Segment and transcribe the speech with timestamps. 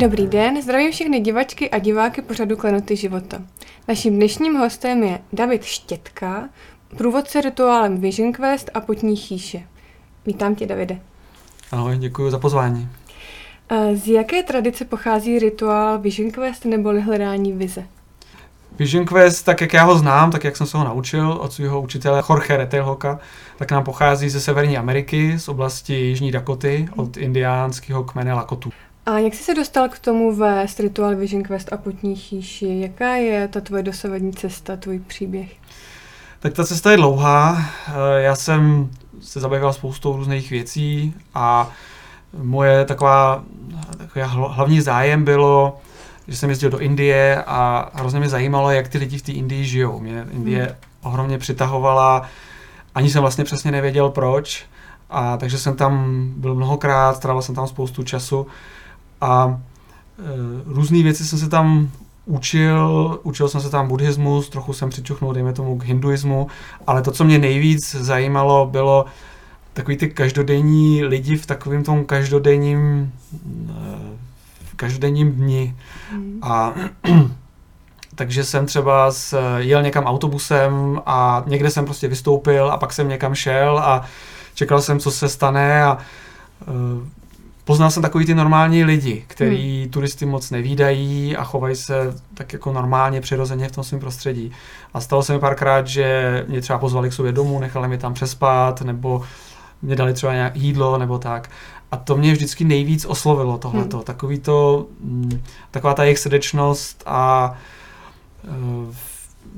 [0.00, 3.38] Dobrý den, zdravím všechny divačky a diváky pořadu Klenoty života.
[3.88, 6.48] Naším dnešním hostem je David Štětka,
[6.96, 9.62] průvodce rituálem Vision Quest a Potní chýše.
[10.26, 10.98] Vítám tě, Davide.
[11.72, 12.88] Ahoj, děkuji za pozvání.
[13.94, 17.84] Z jaké tradice pochází rituál Vision Quest nebo hledání vize?
[18.78, 21.80] Vision Quest, tak jak já ho znám, tak jak jsem se ho naučil od svého
[21.80, 23.20] učitele Jorge Retelhoka,
[23.56, 28.72] tak nám pochází ze Severní Ameriky, z oblasti Jižní Dakoty, od indiánského kmene Lakotů.
[29.08, 32.80] A jak jsi se dostal k tomu vést rituál Vision Quest a Potní chýši?
[32.80, 35.56] Jaká je ta tvoje dosavadní cesta, tvůj příběh?
[36.40, 37.58] Tak ta cesta je dlouhá.
[37.88, 38.90] Eh, já jsem
[39.20, 41.70] se zabýval spoustou různých věcí a
[42.42, 43.44] moje taková,
[43.98, 45.80] taková hlavní zájem bylo,
[46.28, 49.64] že jsem jezdil do Indie a hrozně mě zajímalo, jak ty lidi v té Indii
[49.64, 50.00] žijou.
[50.00, 50.74] Mě Indie hmm.
[51.02, 52.22] ohromně přitahovala,
[52.94, 54.66] ani jsem vlastně přesně nevěděl proč,
[55.10, 58.46] a takže jsem tam byl mnohokrát, strávil jsem tam spoustu času
[59.20, 59.60] a
[60.18, 60.22] e,
[60.66, 61.90] různé věci jsem se tam
[62.26, 66.46] učil, učil jsem se tam buddhismus, trochu jsem přičuchnul, dejme tomu, k hinduismu,
[66.86, 69.04] ale to, co mě nejvíc zajímalo, bylo
[69.72, 73.12] takový ty každodenní lidi v takovém tom každodenním
[73.70, 74.18] e,
[74.76, 75.76] každodenním dni.
[76.10, 76.38] Hmm.
[76.42, 76.74] A
[78.14, 83.08] takže jsem třeba s, jel někam autobusem a někde jsem prostě vystoupil a pak jsem
[83.08, 84.04] někam šel a
[84.54, 85.98] čekal jsem, co se stane a
[86.66, 87.08] uh,
[87.68, 89.90] poznal jsem takový ty normální lidi, který hmm.
[89.90, 94.52] turisty moc nevídají a chovají se tak jako normálně, přirozeně v tom svém prostředí.
[94.94, 98.14] A stalo se mi párkrát, že mě třeba pozvali k sobě domů, nechali mě tam
[98.14, 99.22] přespat, nebo
[99.82, 101.50] mě dali třeba nějak jídlo, nebo tak.
[101.92, 103.96] A to mě vždycky nejvíc oslovilo tohleto.
[103.96, 104.04] Hmm.
[104.04, 107.52] Takový to, mm, taková ta jejich srdečnost a
[108.44, 108.94] uh,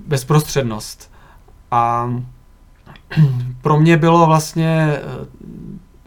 [0.06, 1.12] bezprostřednost.
[1.70, 2.10] A
[3.62, 5.00] pro mě bylo vlastně e,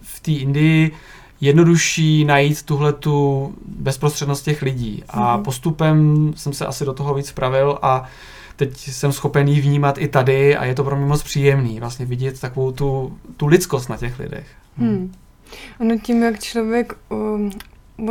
[0.01, 0.91] v té Indii
[1.43, 5.03] jednodušší najít tuhle tu bezprostřednost těch lidí.
[5.09, 5.43] A hmm.
[5.43, 8.03] postupem jsem se asi do toho víc pravil a
[8.55, 12.05] teď jsem schopen jí vnímat i tady a je to pro mě moc příjemný vlastně
[12.05, 14.47] vidět takovou tu, tu lidskost na těch lidech.
[14.77, 15.13] Hmm.
[15.79, 17.51] Ono tím, jak člověk um,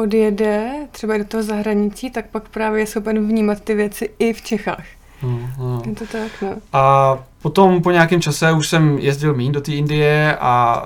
[0.03, 4.43] odjede třeba do toho zahraničí, tak pak právě je schopen vnímat ty věci i v
[4.43, 4.84] Čechách.
[5.20, 5.81] Hmm, hmm.
[5.87, 6.56] Je to tak, no.
[6.72, 10.84] A potom po nějakém čase už jsem jezdil mín do té Indie a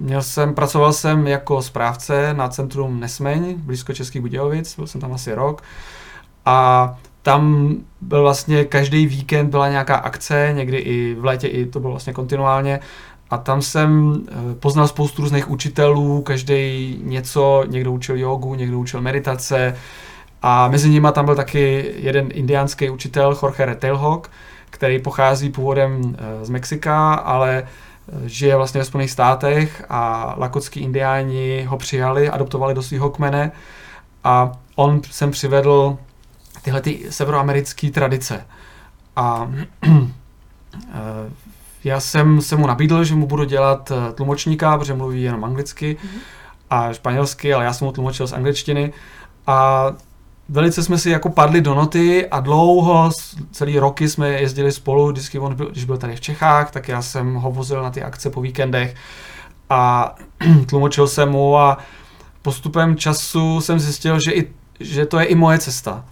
[0.00, 5.12] měl jsem, pracoval jsem jako správce na centrum Nesmeň, blízko Českých Budějovic, byl jsem tam
[5.12, 5.62] asi rok.
[6.46, 11.80] A tam byl vlastně každý víkend byla nějaká akce, někdy i v létě i to
[11.80, 12.80] bylo vlastně kontinuálně
[13.30, 19.00] a tam jsem eh, poznal spoustu různých učitelů, každý něco, někdo učil jogu, někdo učil
[19.00, 19.76] meditace
[20.42, 24.30] a mezi nimi tam byl taky jeden indiánský učitel, Jorge Retailhawk,
[24.70, 27.66] který pochází původem eh, z Mexika, ale
[28.24, 33.52] žije vlastně ve Spojených státech a lakotský indiáni ho přijali, adoptovali do svého kmene
[34.24, 35.98] a on sem přivedl
[36.62, 38.46] tyhle ty severoamerické tradice.
[39.16, 39.52] A
[41.84, 45.96] já jsem se mu nabídl, že mu budu dělat eh, tlumočníka, protože mluví jenom anglicky
[45.96, 46.20] mm-hmm.
[46.70, 48.92] a španělsky, ale já jsem mu tlumočil z angličtiny.
[49.46, 49.86] A
[50.50, 53.10] velice jsme si jako padli do noty a dlouho,
[53.50, 57.02] celý roky jsme jezdili spolu, vždycky on byl, když byl tady v Čechách, tak já
[57.02, 58.94] jsem ho vozil na ty akce po víkendech
[59.70, 60.14] a
[60.66, 61.78] tlumočil jsem mu a
[62.42, 66.04] postupem času jsem zjistil, že, i, že to je i moje cesta.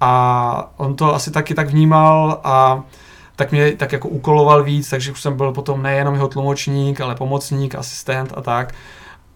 [0.00, 2.82] A on to asi taky tak vnímal a
[3.36, 7.14] tak mě tak jako úkoloval víc, takže už jsem byl potom nejenom jeho tlumočník, ale
[7.14, 8.74] pomocník, asistent a tak.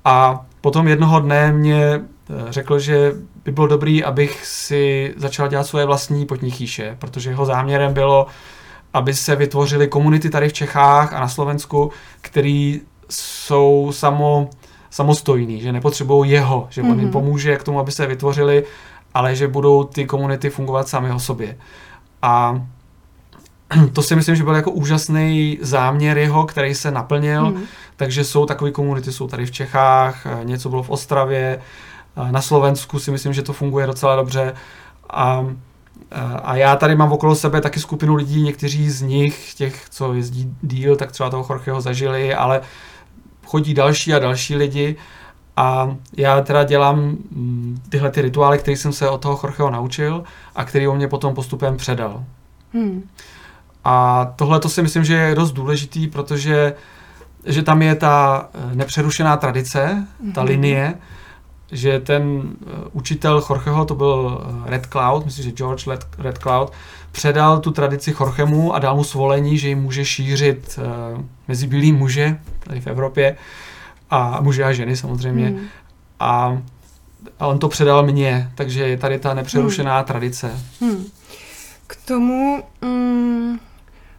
[0.05, 2.01] A potom jednoho dne mě
[2.49, 3.13] řekl, že
[3.45, 8.27] by bylo dobrý, abych si začal dělat svoje vlastní potní chýše, protože jeho záměrem bylo,
[8.93, 11.91] aby se vytvořily komunity tady v Čechách a na Slovensku,
[12.21, 12.81] který
[13.11, 14.51] jsou samo,
[14.91, 16.91] samostojný, že nepotřebují jeho, že mm-hmm.
[16.91, 17.13] on jim mhm.
[17.13, 18.65] pomůže k tomu, aby se vytvořili,
[19.15, 21.57] ale že budou ty komunity fungovat sami o sobě.
[22.23, 22.63] A
[23.93, 27.63] to si myslím, že byl jako úžasný záměr jeho, který se naplnil, mm.
[27.97, 31.61] takže jsou takové komunity, jsou tady v Čechách, eh, něco bylo v Ostravě,
[32.31, 34.55] na Slovensku si myslím, že to funguje docela dobře
[35.11, 35.47] a,
[36.43, 40.55] a já tady mám okolo sebe taky skupinu lidí, někteří z nich, těch, co jezdí
[40.63, 42.61] díl, tak třeba toho Jorgeho zažili, ale
[43.47, 44.97] chodí další a další lidi
[45.57, 50.25] a já teda dělám mm, tyhle ty rituály, které jsem se od toho Jorgeho naučil
[50.55, 52.25] a který on mě potom postupem předal.
[52.73, 53.09] Hmm.
[53.85, 56.75] A tohle to si myslím, že je dost důležitý, protože
[57.47, 60.47] že tam je ta eh, nepřerušená tradice, ta mm-hmm.
[60.47, 60.95] linie,
[61.75, 66.39] že ten eh, učitel Jorgeho, to byl eh, Red Cloud, myslím, že George Red, Red
[66.39, 66.73] Cloud,
[67.13, 71.93] předal tu tradici Jorgemu a dal mu svolení, že ji může šířit uh, mezi bílý
[71.93, 73.37] muže tady v Evropě
[74.11, 75.51] a muže a ženy samozřejmě.
[75.51, 75.61] Mm.
[76.21, 76.59] A
[77.39, 80.05] a on to předal mně, takže je tady ta nepřerušená hmm.
[80.05, 80.61] tradice.
[80.81, 81.05] Hmm.
[81.87, 83.59] K tomu mm,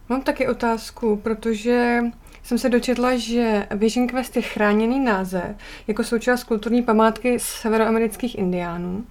[0.08, 2.00] mám taky otázku, protože
[2.46, 5.56] jsem se dočetla, že Vision Quest je chráněný název
[5.86, 9.04] jako součást kulturní památky severoamerických indiánů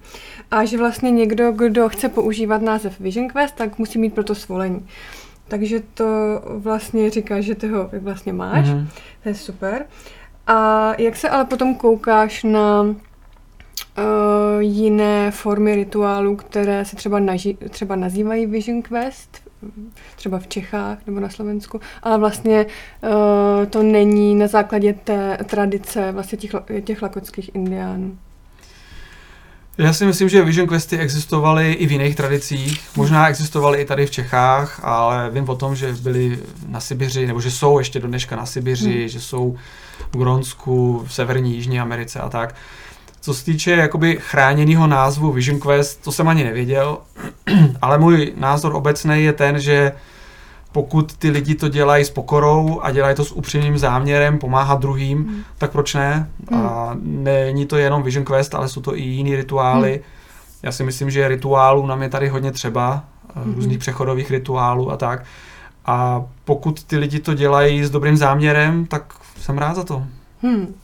[0.50, 4.86] a že vlastně někdo, kdo chce používat název Vision Quest, tak musí mít proto svolení.
[5.48, 6.04] Takže to
[6.48, 8.86] vlastně říká, že ty ho vlastně máš, mm-hmm.
[9.22, 9.86] to je super.
[10.46, 12.94] A jak se ale potom koukáš na uh,
[14.58, 19.45] jiné formy rituálů, které se třeba, naži- třeba nazývají Vision Quest,
[20.16, 23.10] třeba v Čechách nebo na Slovensku, ale vlastně uh,
[23.70, 26.50] to není na základě té tradice vlastně těch,
[26.84, 28.18] těch lakotských indiánů.
[29.78, 32.80] Já si myslím, že Vision Questy existovaly i v jiných tradicích.
[32.96, 37.40] Možná existovaly i tady v Čechách, ale vím o tom, že byly na Sibiři, nebo
[37.40, 39.08] že jsou ještě do dneška na Sibiři, hmm.
[39.08, 39.56] že jsou
[40.12, 42.54] v Gronsku, v severní Jižní Americe a tak.
[43.26, 46.98] Co se týče jakoby chráněného názvu Vision Quest, to jsem ani nevěděl,
[47.82, 49.92] ale můj názor obecný je ten, že
[50.72, 55.18] pokud ty lidi to dělají s pokorou a dělají to s upřímným záměrem pomáhat druhým,
[55.18, 55.42] hmm.
[55.58, 56.30] tak proč ne?
[56.50, 56.66] Hmm.
[56.66, 59.92] A není to jenom Vision Quest, ale jsou to i jiný rituály.
[59.92, 60.02] Hmm.
[60.62, 63.54] Já si myslím, že rituálů nám je tady hodně třeba, hmm.
[63.54, 65.24] různých přechodových rituálů a tak.
[65.86, 70.02] A pokud ty lidi to dělají s dobrým záměrem, tak jsem rád za to.
[70.42, 70.74] Hmm.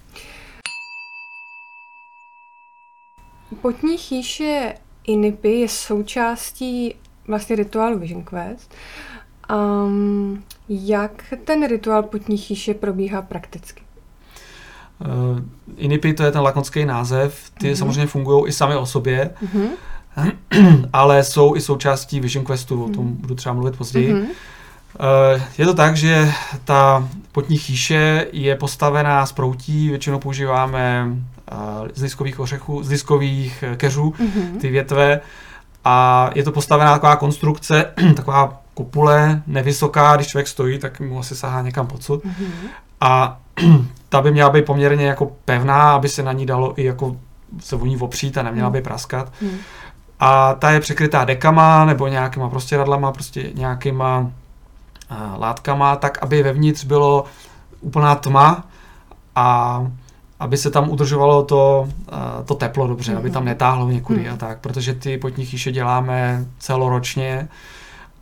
[3.60, 6.94] Potní chýše Inipy je součástí
[7.28, 8.74] vlastně rituálu Vision Quest.
[9.52, 13.82] Um, jak ten rituál potní chýše probíhá prakticky?
[15.00, 15.40] Uh,
[15.76, 17.74] Inipy to je ten lakonský název, ty uh-huh.
[17.74, 20.32] samozřejmě fungují i sami o sobě, uh-huh.
[20.92, 23.20] ale jsou i součástí Vision Questu, o tom uh-huh.
[23.20, 24.14] budu třeba mluvit později.
[24.14, 24.26] Uh-huh.
[25.58, 26.32] Je to tak, že
[26.64, 31.06] ta potní chýše je postavená z proutí, většinou používáme
[31.94, 34.58] z liskových ořechů, z liskových eh, keřů, mm-hmm.
[34.60, 35.20] ty větve.
[35.84, 37.84] A je to postavená taková konstrukce,
[38.16, 42.24] taková kupule, nevysoká, když člověk stojí, tak mu asi sahá někam podsud.
[42.24, 42.68] Mm-hmm.
[43.00, 43.40] A
[44.08, 47.16] ta by měla být poměrně jako pevná, aby se na ní dalo i jako
[47.60, 48.72] se o ní opřít a neměla mm.
[48.72, 49.32] by praskat.
[49.40, 49.56] Mm.
[50.20, 56.42] A ta je překrytá dekama nebo nějakýma prostě radlama, prostě nějakýma uh, látkama, tak aby
[56.42, 57.24] vevnitř bylo
[57.80, 58.64] úplná tma
[59.34, 59.86] a
[60.42, 63.18] aby se tam udržovalo to, uh, to teplo dobře, mm-hmm.
[63.18, 64.34] aby tam netáhlo někudy mm.
[64.34, 67.48] a tak, protože ty potní chýše děláme celoročně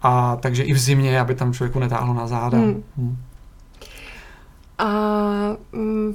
[0.02, 2.58] a takže i v zimě, aby tam člověku netáhlo na záda.
[2.58, 2.82] Mm.
[2.96, 3.16] Mm.
[4.78, 4.86] A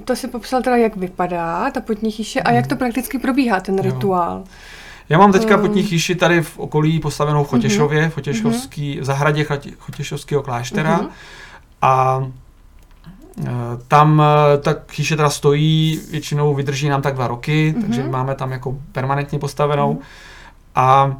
[0.06, 3.76] to si popsal teda, jak vypadá ta potní chýše a jak to prakticky probíhá, ten
[3.76, 3.82] jo.
[3.84, 4.44] rituál.
[5.10, 8.10] Já mám teďka potní chýši tady v okolí postavenou v Chotěšově, mm-hmm.
[8.10, 9.46] v, Chotěšovský, v zahradě
[9.80, 11.10] Chotěšovského kláštera mm-hmm.
[11.82, 12.45] a Eh,
[13.88, 17.82] tam eh, ta chýše teda stojí, většinou vydrží nám tak dva roky, mm-hmm.
[17.82, 19.94] takže máme tam jako permanentně postavenou.
[19.94, 20.04] Mm-hmm.
[20.76, 21.18] A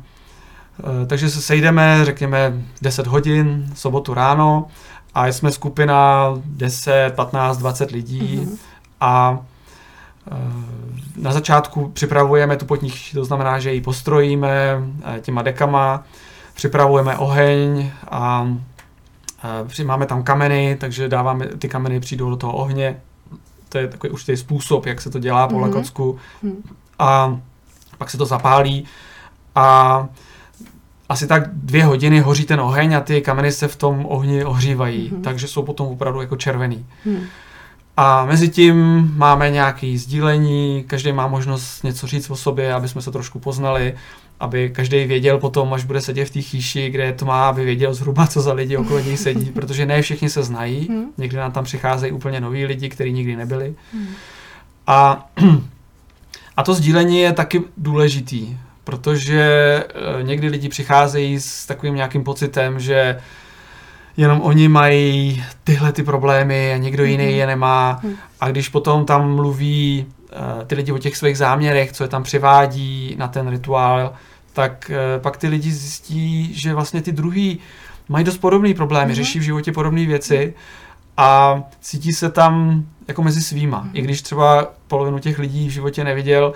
[0.80, 4.68] eh, takže se sejdeme, řekněme, 10 hodin, sobotu ráno
[5.14, 8.58] a jsme skupina 10, 15, 20 lidí mm-hmm.
[9.02, 9.40] a
[11.16, 14.84] na začátku připravujeme tu potní to znamená, že ji postrojíme
[15.22, 16.04] těma dekama,
[16.54, 18.48] připravujeme oheň a
[19.84, 23.02] Máme tam kameny, takže dáváme, ty kameny přijdou do toho ohně.
[23.70, 25.62] To je takový určitý způsob, jak se to dělá po mm-hmm.
[25.62, 26.20] Lakocku.
[26.44, 26.56] Mm-hmm.
[27.00, 27.40] A
[27.98, 28.86] pak se to zapálí
[29.56, 30.08] a
[31.10, 35.12] asi tak dvě hodiny hoří ten oheň a ty kameny se v tom ohni ohřívají,
[35.12, 35.22] mm-hmm.
[35.22, 36.86] takže jsou potom opravdu jako červený.
[37.06, 37.24] Mm.
[37.98, 43.02] A mezi tím máme nějaké sdílení, každý má možnost něco říct o sobě, aby jsme
[43.02, 43.94] se trošku poznali
[44.40, 47.94] aby každý věděl potom, až bude sedět v té chýši, kde to má, aby věděl
[47.94, 51.06] zhruba, co za lidi okolo něj sedí, protože ne všichni se znají, hmm.
[51.18, 53.76] někdy nám tam přicházejí úplně noví lidi, kteří nikdy nebyli.
[53.94, 54.08] Hmm.
[54.88, 55.30] A,
[56.58, 59.44] a to sdílení je taky důležitý, protože
[60.20, 63.20] eh, někdy lidi přicházejí s takovým nějakým pocitem, že
[64.18, 67.36] jenom oni mají tyhle ty problémy a někdo jiný hmm.
[67.36, 68.00] je nemá.
[68.04, 68.16] Hmm.
[68.42, 70.06] A když potom tam mluví
[70.36, 74.14] Eh, ty lidi o těch svých záměrech, co je tam přivádí na ten rituál,
[74.54, 77.60] tak eh, pak ty lidi zjistí, že vlastně ty druhý
[78.10, 79.16] mají dost podobné problémy, mm-hmm.
[79.16, 80.54] řeší v životě podobné věci
[81.18, 83.84] a cítí se tam jako mezi svýma.
[83.84, 83.90] Mm-hmm.
[83.94, 86.54] I když třeba polovinu těch lidí v životě neviděl,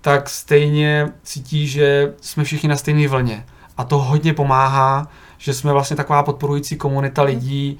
[0.00, 3.44] tak stejně cítí, že jsme všichni na stejné vlně.
[3.76, 5.08] A to hodně pomáhá,
[5.40, 7.78] že jsme vlastně taková podporující komunita lidí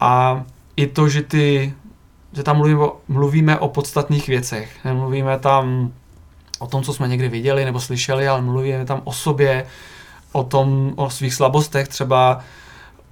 [0.00, 0.44] a
[0.76, 1.74] i to, že ty
[2.32, 4.84] že tam mluvíme, mluvíme o podstatných věcech.
[4.84, 5.92] Nemluvíme tam
[6.58, 9.66] o tom, co jsme někdy viděli nebo slyšeli, ale mluvíme tam o sobě,
[10.32, 12.40] o tom, o svých slabostech, třeba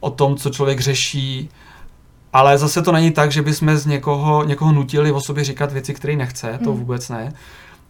[0.01, 1.49] o tom, co člověk řeší.
[2.33, 5.95] Ale zase to není tak, že bychom z někoho, někoho nutili o sobě říkat věci,
[5.95, 6.81] které nechce, to hmm.
[6.81, 7.33] vůbec ne.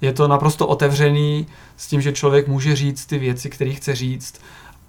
[0.01, 4.41] je to naprosto otevřený s tím, že člověk může říct ty věci, které chce říct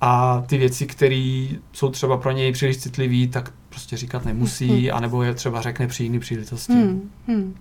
[0.08, 4.98] a ty věci, které jsou třeba pro něj příliš citlivý, tak prostě říkat nemusí, hmm.
[4.98, 6.74] anebo je třeba řekne při jiný příležitosti.
[6.74, 7.12] Hmm.
[7.28, 7.56] Hmm.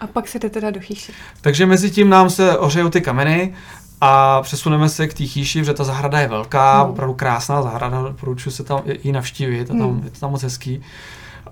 [0.00, 1.12] A pak se jde teda do chýše.
[1.40, 3.54] Takže mezi tím nám se ořejou ty kameny
[4.00, 6.90] a přesuneme se k té chýši, protože ta zahrada je velká, hmm.
[6.90, 10.02] opravdu krásná zahrada, doporučuji se tam i navštívit, je, tam, hmm.
[10.04, 10.82] je to tam moc hezký.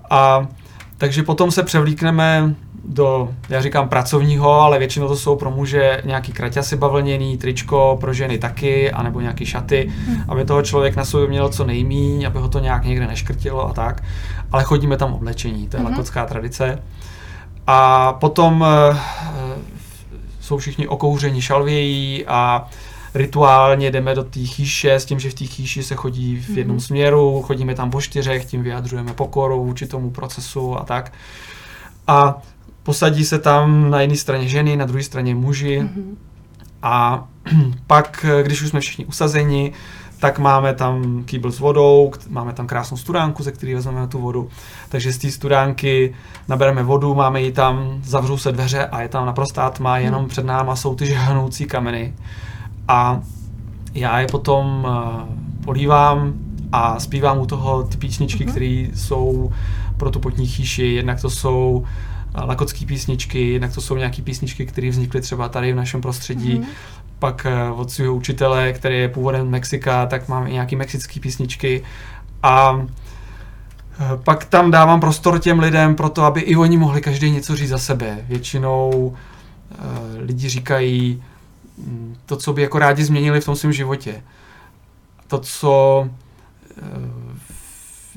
[0.09, 0.47] A
[0.97, 6.31] takže potom se převlíkneme do, já říkám pracovního, ale většinou to jsou pro muže nějaký
[6.31, 10.23] kraťasy bavlněný, tričko, pro ženy taky, anebo nějaký šaty, hmm.
[10.27, 13.73] aby toho člověk na sobě měl co nejmíň, aby ho to nějak někde neškrtilo a
[13.73, 14.03] tak.
[14.51, 15.91] Ale chodíme tam oblečení, to je hmm.
[15.91, 16.83] lakotská tradice.
[17.67, 18.97] A potom e,
[20.39, 22.67] jsou všichni okouření šalvějí a
[23.13, 26.77] rituálně jdeme do té chýše s tím, že v té chýši se chodí v jednom
[26.77, 26.85] mm-hmm.
[26.85, 31.13] směru, chodíme tam po čtyřech, tím vyjadřujeme pokoru vůči tomu procesu a tak.
[32.07, 32.41] A
[32.83, 36.15] posadí se tam na jedné straně ženy, na druhé straně muži mm-hmm.
[36.81, 37.27] a
[37.87, 39.73] pak, když už jsme všichni usazeni,
[40.23, 44.49] tak máme tam kýbl s vodou, máme tam krásnou studánku, ze které vezmeme tu vodu.
[44.89, 46.15] Takže z té studánky
[46.47, 50.29] nabereme vodu, máme ji tam, zavřou se dveře a je tam naprostá tma, jenom hmm.
[50.29, 52.13] před náma jsou ty žhnoucí kameny.
[52.87, 53.21] A
[53.93, 56.33] já je potom uh, polívám
[56.71, 58.51] a zpívám u toho ty písničky, mm-hmm.
[58.51, 59.51] které jsou
[59.97, 60.85] pro tu potní chýši.
[60.85, 61.85] Jednak to jsou
[62.35, 66.59] uh, lakotské písničky, jednak to jsou nějaké písničky, které vznikly třeba tady v našem prostředí.
[66.59, 66.65] Mm-hmm
[67.23, 71.83] pak eh, od svého učitele, který je původem Mexika, tak mám i nějaký mexické písničky
[72.43, 72.81] a
[73.99, 77.55] eh, pak tam dávám prostor těm lidem pro to, aby i oni mohli každý něco
[77.55, 78.17] říct za sebe.
[78.27, 79.13] Většinou
[80.19, 81.23] lidi říkají
[82.25, 84.23] to, co by jako rádi změnili v tom svém životě.
[85.27, 86.07] To, co
[86.81, 87.37] uh,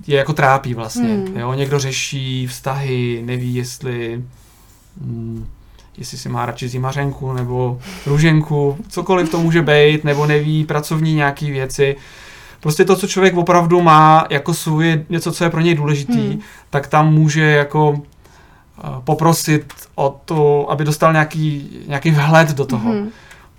[0.06, 1.08] je jako trápí vlastně.
[1.08, 1.36] Hmm.
[1.36, 1.54] Jo?
[1.54, 4.25] Někdo řeší vztahy, neví, jestli
[5.00, 5.46] mm,
[5.98, 11.50] jestli si má radši zimařenku nebo růženku, cokoliv to může být, nebo neví pracovní nějaký
[11.50, 11.96] věci.
[12.60, 16.40] Prostě to, co člověk opravdu má jako svůj, něco, co je pro něj důležitý, hmm.
[16.70, 17.98] tak tam může jako uh,
[19.04, 22.90] poprosit o to, aby dostal nějaký, nějaký vhled do toho.
[22.90, 23.10] Hmm.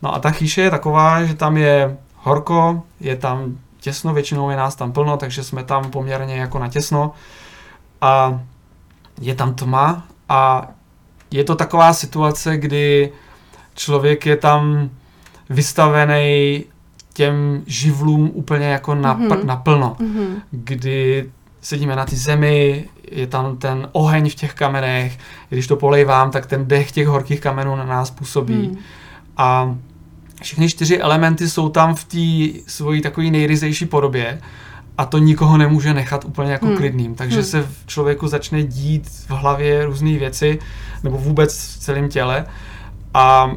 [0.01, 4.57] No a ta chýše je taková, že tam je horko, je tam těsno, většinou je
[4.57, 7.11] nás tam plno, takže jsme tam poměrně jako na těsno
[8.01, 8.41] a
[9.21, 10.67] je tam tma a
[11.31, 13.11] je to taková situace, kdy
[13.75, 14.89] člověk je tam
[15.49, 16.65] vystavený
[17.13, 19.45] těm živlům úplně jako napr- mm-hmm.
[19.45, 20.41] naplno, mm-hmm.
[20.51, 25.17] kdy sedíme na ty zemi, je tam ten oheň v těch kamenech,
[25.49, 28.67] když to polejvám, tak ten dech těch horkých kamenů na nás působí.
[28.67, 28.77] Mm.
[29.37, 29.75] A
[30.41, 34.39] všechny čtyři elementy jsou tam v té svojí takové nejryzejší podobě
[34.97, 36.77] a to nikoho nemůže nechat úplně jako hmm.
[36.77, 37.15] klidným.
[37.15, 37.45] Takže hmm.
[37.45, 40.59] se v člověku začne dít v hlavě různé věci,
[41.03, 42.45] nebo vůbec v celém těle.
[43.13, 43.51] A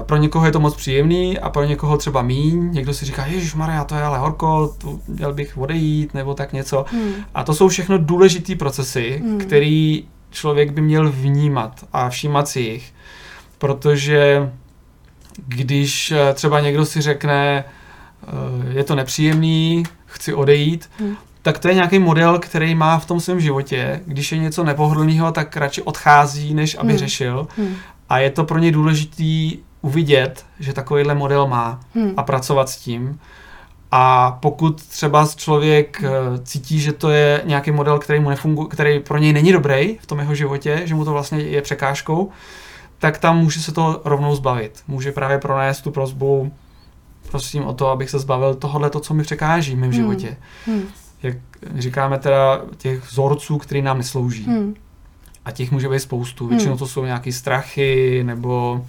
[0.00, 2.72] e, pro někoho je to moc příjemný a pro někoho třeba míň.
[2.72, 6.52] Někdo si říká, Ježíš Maria, to je ale horko, tu měl bych odejít nebo tak
[6.52, 6.84] něco.
[6.92, 7.12] Hmm.
[7.34, 9.38] A to jsou všechno důležité procesy, hmm.
[9.38, 12.94] který člověk by měl vnímat a všímat si jich.
[13.58, 14.50] Protože
[15.46, 21.16] když e, třeba někdo si řekne, e, je to nepříjemný, chci odejít, hmm.
[21.42, 24.00] tak to je nějaký model, který má v tom svém životě.
[24.06, 26.98] Když je něco nepohodlného, tak radši odchází, než aby hmm.
[26.98, 27.48] řešil.
[27.56, 27.74] Hmm.
[28.08, 32.12] A je to pro něj důležitý uvidět, že takovýhle model má hmm.
[32.16, 33.20] a pracovat s tím.
[33.90, 36.10] A pokud třeba člověk hmm.
[36.44, 40.06] cítí, že to je nějaký model, který mu nefunguje, který pro něj není dobrý v
[40.06, 42.30] tom jeho životě, že mu to vlastně je překážkou,
[42.98, 44.82] tak tam může se to rovnou zbavit.
[44.88, 46.52] Může právě pronést tu prozbu,
[47.30, 49.92] prosím o to, abych se zbavil tohohle, to, co mi překáží v mém hmm.
[49.92, 50.36] životě.
[50.66, 50.82] Hmm.
[51.22, 51.36] Jak
[51.76, 54.44] říkáme teda těch vzorců, který nám neslouží.
[54.44, 54.74] Hmm.
[55.44, 56.44] A těch může být spoustu.
[56.44, 56.56] Hmm.
[56.56, 58.84] Většinou to jsou nějaké strachy nebo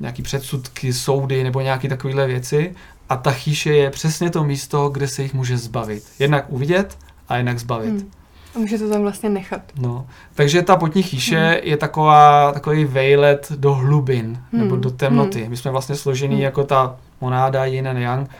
[0.00, 2.74] nějaké předsudky, soudy nebo nějaké takovéhle věci.
[3.08, 6.04] A ta chýše je přesně to místo, kde se jich může zbavit.
[6.18, 7.90] Jednak uvidět a jednak zbavit.
[7.90, 8.10] Hmm.
[8.54, 9.62] A může to tam vlastně nechat.
[9.80, 11.58] No, takže ta potní chýše hmm.
[11.62, 14.62] je taková, takový vejlet do hlubin, hmm.
[14.62, 15.40] nebo do temnoty.
[15.40, 15.50] Hmm.
[15.50, 16.42] My jsme vlastně složení hmm.
[16.42, 18.30] jako ta monáda yin and yang,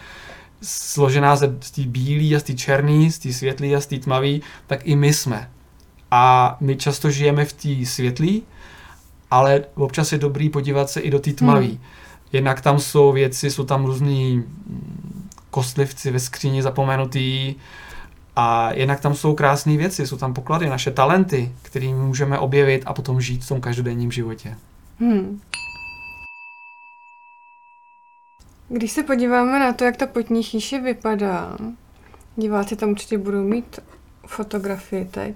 [0.62, 3.98] složená ze, z té bílé a z té černé, z té světlé a z té
[3.98, 5.48] tmavé, tak i my jsme.
[6.10, 8.40] A my často žijeme v té světlé,
[9.30, 11.66] ale občas je dobrý podívat se i do té tmavé.
[11.66, 11.78] Hmm.
[12.32, 14.44] Jednak tam jsou věci, jsou tam různý
[15.50, 17.54] kostlivci ve skříni zapomenutý,
[18.36, 22.94] a jednak tam jsou krásné věci, jsou tam poklady, naše talenty, které můžeme objevit a
[22.94, 24.56] potom žít v tom každodenním životě.
[25.00, 25.40] Hmm.
[28.68, 31.56] Když se podíváme na to, jak ta potní chýše vypadá,
[32.36, 33.80] diváci tam určitě budou mít
[34.26, 35.34] fotografie teď,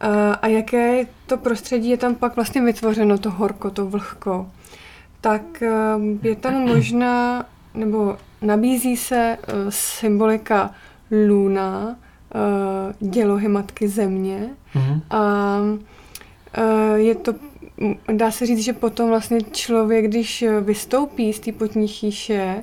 [0.00, 4.50] A, a jaké to prostředí je tam pak vlastně vytvořeno, to horko, to vlhko.
[5.20, 5.72] Tak eh,
[6.22, 7.44] je tam možná,
[7.74, 10.70] nebo nabízí se uh, symbolika
[11.26, 11.96] luna,
[12.34, 15.00] uh, dělohy matky země mm-hmm.
[15.10, 15.58] a
[16.58, 17.34] uh, je to
[18.12, 22.62] dá se říct, že potom vlastně člověk, když vystoupí z té potní chýše,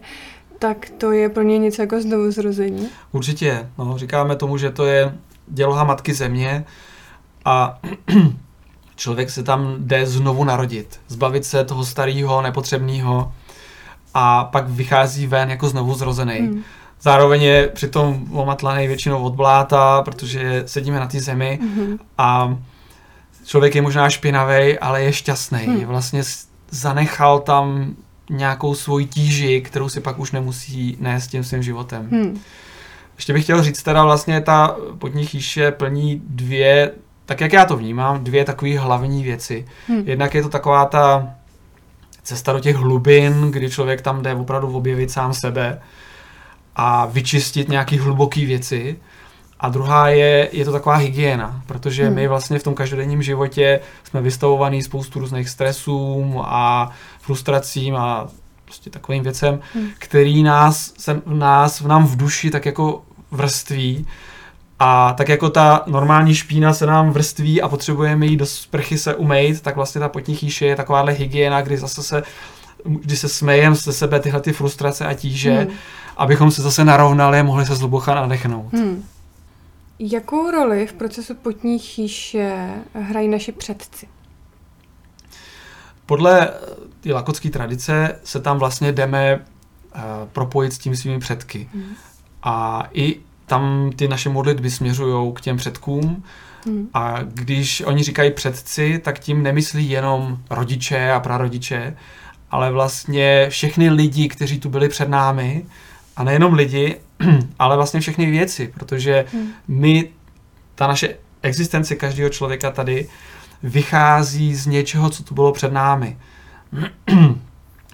[0.60, 2.88] tak to je pro ně něco jako znovu zrození?
[3.12, 3.69] Určitě.
[3.77, 5.15] No, říkáme tomu, že to je
[5.48, 6.65] děloha matky země
[7.45, 7.79] a
[8.95, 13.31] člověk se tam jde znovu narodit, zbavit se toho starého, nepotřebného
[14.13, 16.38] a pak vychází ven jako znovu zrozený.
[16.39, 16.63] Hmm.
[17.06, 22.00] Zároveň je přitom omatlaný většinou od bláta, protože sedíme na té zemi hmm.
[22.18, 22.58] a
[23.46, 25.80] člověk je možná špinavý, ale je šťastný.
[25.80, 26.24] Je vlastně
[26.70, 27.96] zanechal tam
[28.30, 32.08] nějakou svoji tíži, kterou si pak už nemusí nést tím svým životem.
[32.12, 32.42] Hmm.
[33.16, 36.92] Ještě bych chtěl říct, teda vlastně ta potní chýše plní dvě,
[37.26, 39.66] tak jak já to vnímám, dvě takové hlavní věci.
[39.88, 40.04] Hmm.
[40.06, 41.30] Jednak je to taková ta
[42.24, 45.82] cesta do těch hlubin, kdy člověk tam jde opravdu objevit sám sebe
[46.75, 48.98] a vyčistit nějaké hluboké věci.
[49.60, 52.15] A druhá je, je to taková hygiena, protože hmm.
[52.15, 58.27] my vlastně v tom každodenním životě jsme vystavovaní spoustu různých stresům a frustracím a
[58.65, 59.89] prostě takovým věcem, hmm.
[60.00, 63.01] který nás, se v nás, v nám v duši tak jako
[63.32, 64.08] vrství
[64.79, 69.15] a tak jako ta normální špína se nám vrství a potřebujeme jít do sprchy se
[69.15, 72.24] umýt, tak vlastně ta potní chýše je takováhle hygiena, kdy zase se
[72.86, 75.70] kdy se smejem ze sebe tyhle ty frustrace a tíže, hmm.
[76.17, 78.74] Abychom se zase narovnali a mohli se zlubocha nadechnout.
[78.74, 79.03] Hmm.
[80.00, 84.07] Jakou roli v procesu potní chýše hrají naši předci?
[86.06, 86.49] Podle
[87.01, 90.01] ty lakotské tradice se tam vlastně jdeme uh,
[90.32, 91.69] propojit s tím svými předky.
[91.73, 91.95] Hmm.
[92.43, 96.23] A i tam ty naše modlitby směřují k těm předkům.
[96.65, 96.89] Hmm.
[96.93, 101.97] A když oni říkají předci, tak tím nemyslí jenom rodiče a prarodiče,
[102.51, 105.65] ale vlastně všechny lidi, kteří tu byli před námi,
[106.15, 106.95] a nejenom lidi,
[107.60, 109.49] ale vlastně všechny věci, protože hmm.
[109.67, 110.10] my,
[110.75, 113.08] ta naše existence každého člověka tady
[113.63, 116.17] vychází z něčeho, co tu bylo před námi.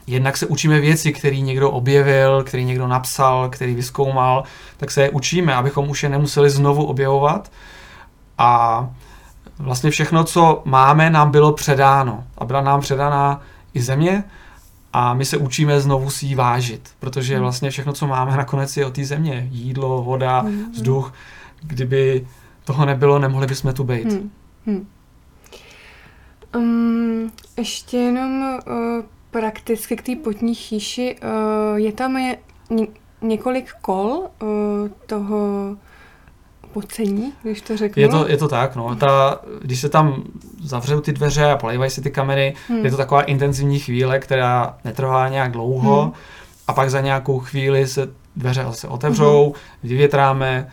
[0.07, 4.43] Jednak se učíme věci, které někdo objevil, který někdo napsal, který vyskoumal,
[4.77, 7.51] tak se je učíme, abychom už je nemuseli znovu objevovat.
[8.38, 8.89] A
[9.60, 12.23] vlastně všechno, co máme, nám bylo předáno.
[12.38, 13.41] A byla nám předána
[13.73, 14.23] i země,
[14.93, 17.41] a my se učíme znovu si ji vážit, protože hmm.
[17.41, 19.47] vlastně všechno, co máme, nakonec je o té země.
[19.51, 20.71] Jídlo, voda, hmm.
[20.71, 21.13] vzduch.
[21.62, 22.27] Kdyby
[22.63, 24.12] toho nebylo, nemohli bychom tu být.
[24.12, 24.32] Hmm.
[24.65, 24.88] Hmm.
[26.56, 31.15] Um, ještě jenom uh, prakticky k té potní chýši.
[31.23, 32.38] Uh, je tam je,
[32.69, 32.88] ně,
[33.21, 35.38] několik kol uh, toho
[36.73, 38.01] pocení, když to řeknu.
[38.01, 38.95] Je to, je to tak, no.
[38.95, 40.23] Ta, když se tam
[40.63, 42.86] zavřou ty dveře a polejvají si ty kamery, hmm.
[42.86, 46.12] je to taková intenzivní chvíle, která netrvá nějak dlouho hmm.
[46.67, 49.89] a pak za nějakou chvíli se dveře zase otevřou, hmm.
[49.89, 50.67] vyvětráme,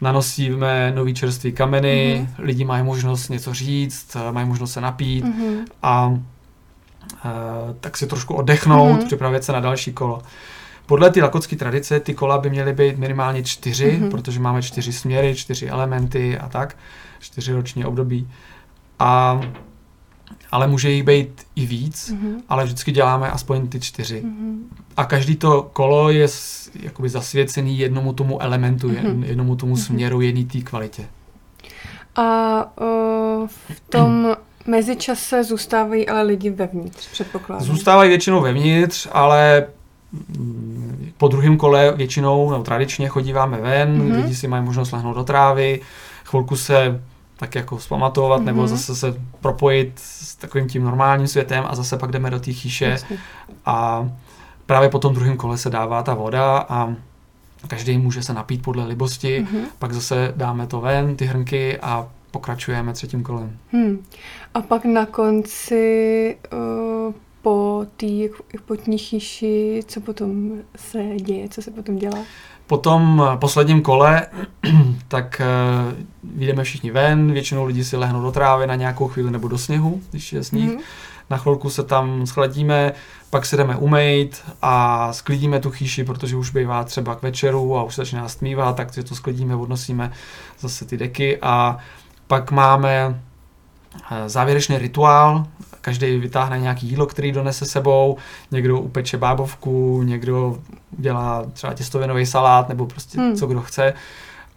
[0.00, 5.64] nanosíme nový čerstvý kameny, hmm lidi mají možnost něco říct, mají možnost se napít hmm
[5.82, 6.20] a uh,
[7.80, 10.22] tak si trošku oddechnout, hmm připravit se na další kolo.
[10.90, 14.10] Podle ty lakotské tradice ty kola by měly být minimálně čtyři, mm-hmm.
[14.10, 16.76] protože máme čtyři směry, čtyři elementy a tak,
[17.20, 18.28] čtyři roční období.
[18.98, 19.40] A,
[20.50, 22.40] ale může jich být i víc, mm-hmm.
[22.48, 24.22] ale vždycky děláme aspoň ty čtyři.
[24.22, 24.58] Mm-hmm.
[24.96, 26.28] A každý to kolo je
[26.80, 29.24] jakoby zasvěcený jednomu tomu elementu, mm-hmm.
[29.24, 29.86] jednomu tomu mm-hmm.
[29.86, 31.06] směru, jedné té kvalitě.
[32.16, 37.66] A uh, v tom mezičase zůstávají ale lidi vevnitř, předpokládám.
[37.66, 39.66] Zůstávají většinou vevnitř, ale
[41.16, 44.16] po druhém kole většinou, no, tradičně chodíváme ven, mm-hmm.
[44.16, 45.80] lidi si mají možnost lehnout do trávy,
[46.24, 47.02] chvilku se
[47.36, 48.44] tak jako vzpamatovat, mm-hmm.
[48.44, 52.52] nebo zase se propojit s takovým tím normálním světem a zase pak jdeme do té
[52.52, 53.18] chýše Jasně.
[53.66, 54.08] a
[54.66, 56.94] právě po tom druhém kole se dává ta voda a
[57.68, 59.64] každý může se napít podle libosti, mm-hmm.
[59.78, 63.56] pak zase dáme to ven, ty hrnky a pokračujeme třetím kolem.
[63.72, 64.04] Hmm.
[64.54, 68.06] A pak na konci uh, po té
[68.66, 72.18] potní chyši, co potom se děje, co se potom dělá?
[72.66, 74.26] Po tom eh, posledním kole,
[75.08, 75.98] tak uh,
[76.38, 80.00] vyjdeme všichni ven, většinou lidi si lehnou do trávy na nějakou chvíli nebo do sněhu,
[80.10, 80.70] když je sníh.
[80.70, 80.80] Mm-hmm.
[81.30, 82.92] Na chvilku se tam schladíme,
[83.30, 87.82] pak se jdeme umýt a sklidíme tu chýši, protože už bývá třeba k večeru a
[87.82, 90.12] už se začíná stmívat, tak si to sklidíme, odnosíme
[90.60, 91.78] zase ty deky a
[92.26, 93.22] pak máme
[94.10, 95.46] eh, závěrečný rituál,
[95.90, 98.16] každý vytáhne nějaký jídlo, který donese sebou,
[98.50, 100.58] někdo upeče bábovku, někdo
[100.90, 103.36] dělá třeba těstovinový salát, nebo prostě hmm.
[103.36, 103.94] co kdo chce.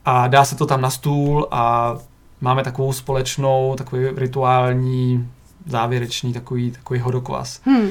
[0.05, 1.95] A dá se to tam na stůl a
[2.41, 5.29] máme takovou společnou, takový rituální,
[5.65, 7.61] závěrečný takový, takový hodokvas.
[7.65, 7.89] Hmm.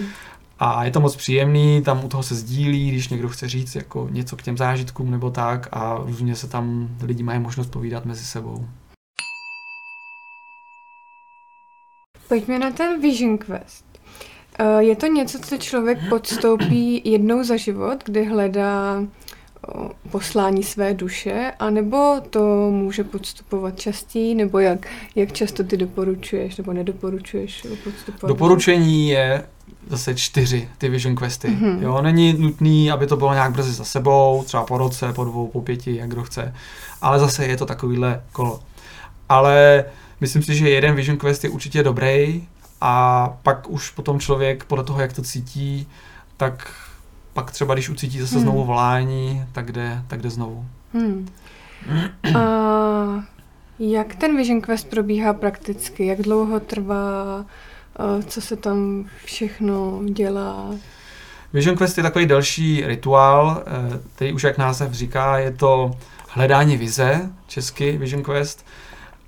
[0.59, 4.09] A je to moc příjemný, tam u toho se sdílí, když někdo chce říct jako
[4.11, 8.25] něco k těm zážitkům nebo tak a různě se tam lidi mají možnost povídat mezi
[8.25, 8.67] sebou.
[12.29, 13.85] Pojďme na ten Vision Quest.
[14.59, 19.03] Eh, je to něco, co člověk podstoupí jednou za život, kdy hledá
[20.11, 26.73] poslání své duše, anebo to může podstupovat častěji, nebo jak, jak často ty doporučuješ nebo
[26.73, 28.29] nedoporučuješ podstupovat?
[28.29, 29.45] Doporučení je
[29.89, 31.49] zase čtyři ty Vision Questy.
[31.49, 31.83] Mm-hmm.
[31.83, 35.47] Jo, není nutný, aby to bylo nějak brzy za sebou, třeba po roce, po dvou,
[35.49, 36.55] po pěti, jak kdo chce.
[37.03, 38.61] Ale zase je to takovýhle kolo.
[39.29, 39.85] Ale
[40.23, 42.47] myslím si, že jeden Vision Quest je určitě dobrý
[42.81, 45.89] a pak už potom člověk podle toho, jak to cítí,
[46.37, 46.75] tak
[47.33, 48.43] pak třeba, když ucítí zase hmm.
[48.43, 50.65] znovu volání, tak jde, tak jde znovu.
[50.95, 51.29] Hmm.
[52.37, 53.25] A
[53.79, 56.07] jak ten Vision Quest probíhá prakticky?
[56.07, 57.45] Jak dlouho trvá?
[58.27, 60.75] Co se tam všechno dělá?
[61.53, 65.97] Vision Quest je takový další rituál, eh, který už jak název říká, je to
[66.29, 68.67] hledání vize, česky Vision Quest.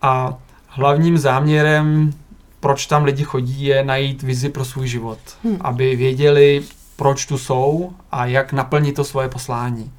[0.03, 0.39] A
[0.75, 2.13] hlavním záměrem,
[2.61, 5.19] proč tam lidi chodí, je najít vizi pro svůj život.
[5.45, 5.57] Hmm.
[5.61, 6.63] Aby věděli,
[6.97, 9.93] proč tu jsou a jak naplnit to svoje poslání.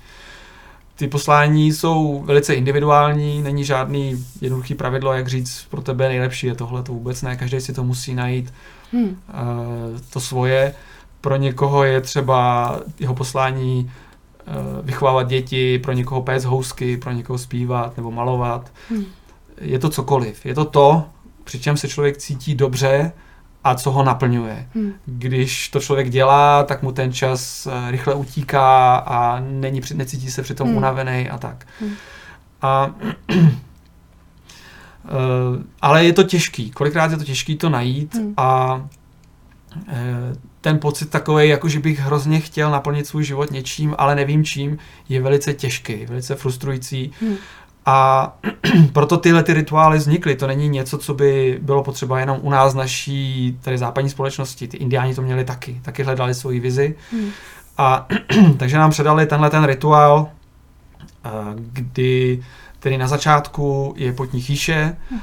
[0.95, 6.55] Ty poslání jsou velice individuální, není žádný jednoduchý pravidlo, jak říct, pro tebe nejlepší je
[6.55, 8.53] tohle, to vůbec ne, každý si to musí najít
[8.93, 9.03] hmm.
[9.03, 9.15] uh,
[10.09, 10.73] to svoje.
[11.21, 13.91] Pro někoho je třeba jeho poslání
[14.47, 18.71] uh, vychovávat děti, pro někoho pés housky, pro někoho zpívat nebo malovat.
[18.89, 19.05] Hmm.
[19.61, 20.45] Je to cokoliv.
[20.45, 21.05] Je to to,
[21.43, 23.11] přičem se člověk cítí dobře
[23.63, 24.67] a co ho naplňuje.
[24.75, 24.93] Hmm.
[25.05, 30.41] Když to člověk dělá, tak mu ten čas eh, rychle utíká a není, necítí se
[30.41, 30.77] přitom hmm.
[30.77, 31.67] unavený a tak.
[31.81, 31.91] Hmm.
[32.61, 32.95] A,
[33.35, 33.41] uh,
[35.81, 36.71] ale je to těžký.
[36.71, 38.33] Kolikrát je to těžký to najít hmm.
[38.37, 38.75] a
[39.87, 39.91] uh,
[40.61, 44.77] ten pocit takový, jako že bych hrozně chtěl naplnit svůj život něčím, ale nevím čím,
[45.09, 47.11] je velice těžký, velice frustrující.
[47.21, 47.35] Hmm.
[47.85, 48.31] A
[48.93, 50.35] proto tyhle ty rituály vznikly.
[50.35, 54.67] To není něco, co by bylo potřeba jenom u nás, naší tady západní společnosti.
[54.67, 55.79] Ty indiáni to měli taky.
[55.81, 56.95] Taky hledali svoji vizi.
[57.11, 57.29] Hmm.
[57.77, 58.07] A
[58.57, 60.29] takže nám předali tenhle ten rituál,
[61.55, 62.43] kdy
[62.79, 65.19] tedy na začátku je potní chýše, hmm.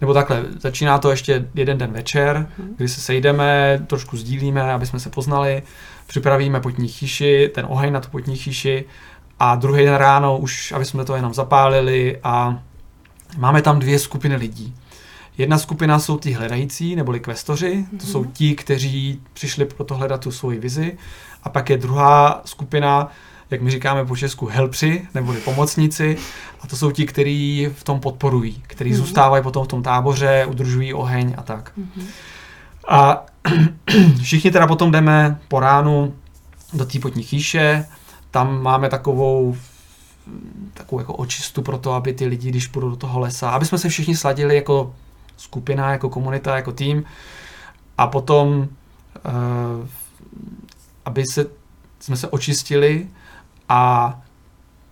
[0.00, 2.74] nebo takhle, začíná to ještě jeden den večer, hmm.
[2.76, 5.62] kdy se sejdeme, trošku sdílíme, aby jsme se poznali,
[6.06, 8.84] připravíme potní chýši, ten oheň na tu potní chýši,
[9.38, 12.58] a druhý den ráno už, aby jsme to jenom zapálili a
[13.38, 14.74] máme tam dvě skupiny lidí.
[15.38, 18.32] Jedna skupina jsou ty hledající, neboli kvestoři, to jsou mhm.
[18.32, 20.98] ti, kteří přišli pro to hledat tu svoji vizi.
[21.42, 23.12] A pak je druhá skupina,
[23.50, 26.16] jak my říkáme po česku, helpři, neboli pomocníci.
[26.60, 28.96] A to jsou ti, kteří v tom podporují, kteří mm-hmm.
[28.96, 31.72] zůstávají potom v tom táboře, udržují oheň a tak.
[31.78, 32.04] Mm-hmm.
[32.88, 33.26] A
[34.22, 36.14] všichni teda potom jdeme po ránu
[36.72, 37.84] do té potní chýše,
[38.36, 39.56] tam máme takovou
[40.74, 43.78] takovou jako očistu pro to, aby ty lidi, když půjdou do toho lesa, aby jsme
[43.78, 44.94] se všichni sladili jako
[45.36, 47.04] skupina, jako komunita, jako tým
[47.98, 49.88] a potom uh,
[51.04, 51.46] aby se,
[52.00, 53.08] jsme se očistili
[53.68, 54.20] a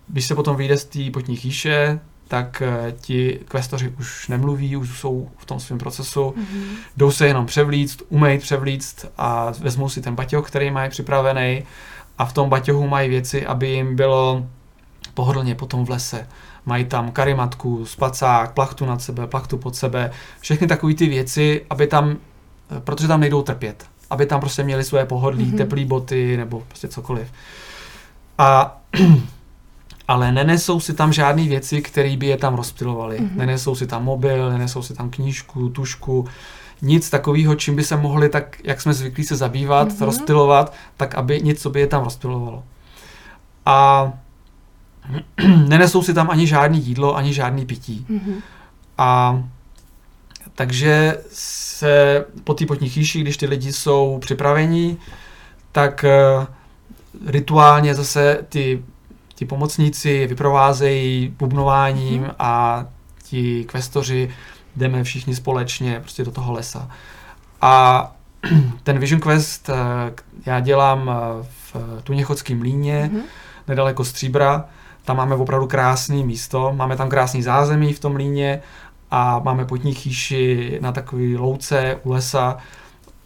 [0.07, 4.99] když se potom vyjde z té potní chýše, tak uh, ti kvestoři už nemluví, už
[4.99, 6.75] jsou v tom svém procesu, mm-hmm.
[6.97, 11.63] jdou se jenom převlíct, umejt, převlíct a vezmou si ten baťoch, který mají připravený
[12.17, 14.45] a v tom baťohu mají věci, aby jim bylo
[15.13, 16.27] pohodlně potom v lese.
[16.65, 21.87] Mají tam karimatku, spacák, plachtu nad sebe, plachtu pod sebe, všechny takové ty věci, aby
[21.87, 22.17] tam,
[22.79, 25.57] protože tam nejdou trpět, aby tam prostě měli své pohodlí, mm-hmm.
[25.57, 27.27] teplé boty nebo prostě cokoliv.
[28.37, 28.81] A
[30.07, 33.19] ale nenesou si tam žádné věci, které by je tam rozptilovaly.
[33.19, 33.35] Mm-hmm.
[33.35, 36.27] Nenesou si tam mobil, nenesou si tam knížku, tušku,
[36.85, 40.05] nic takového, čím by se mohli tak, jak jsme zvyklí se zabývat, mm-hmm.
[40.05, 42.63] rozptilovat, tak aby nic, co by je tam rozpilovalo.
[43.65, 44.11] A
[45.67, 48.05] nenesou si tam ani žádný jídlo, ani žádný pití.
[48.09, 48.35] Mm-hmm.
[48.97, 49.43] A
[50.55, 54.97] takže se po té potní chýši, když ty lidi jsou připraveni,
[55.71, 56.05] tak
[56.37, 56.45] uh,
[57.25, 58.83] rituálně zase ty,
[59.35, 62.35] ty pomocníci vyprovázejí bubnováním mm-hmm.
[62.39, 62.85] a
[63.23, 64.29] ti kvestoři
[64.75, 66.89] jdeme všichni společně prostě do toho lesa.
[67.61, 68.15] A
[68.83, 69.75] ten Vision Quest eh,
[70.45, 73.21] já dělám eh, v Tuněchodském líně, mm-hmm.
[73.67, 74.65] nedaleko Stříbra.
[75.05, 78.61] Tam máme opravdu krásné místo, máme tam krásný zázemí v tom líně
[79.11, 82.57] a máme potní chýši na takové louce u lesa,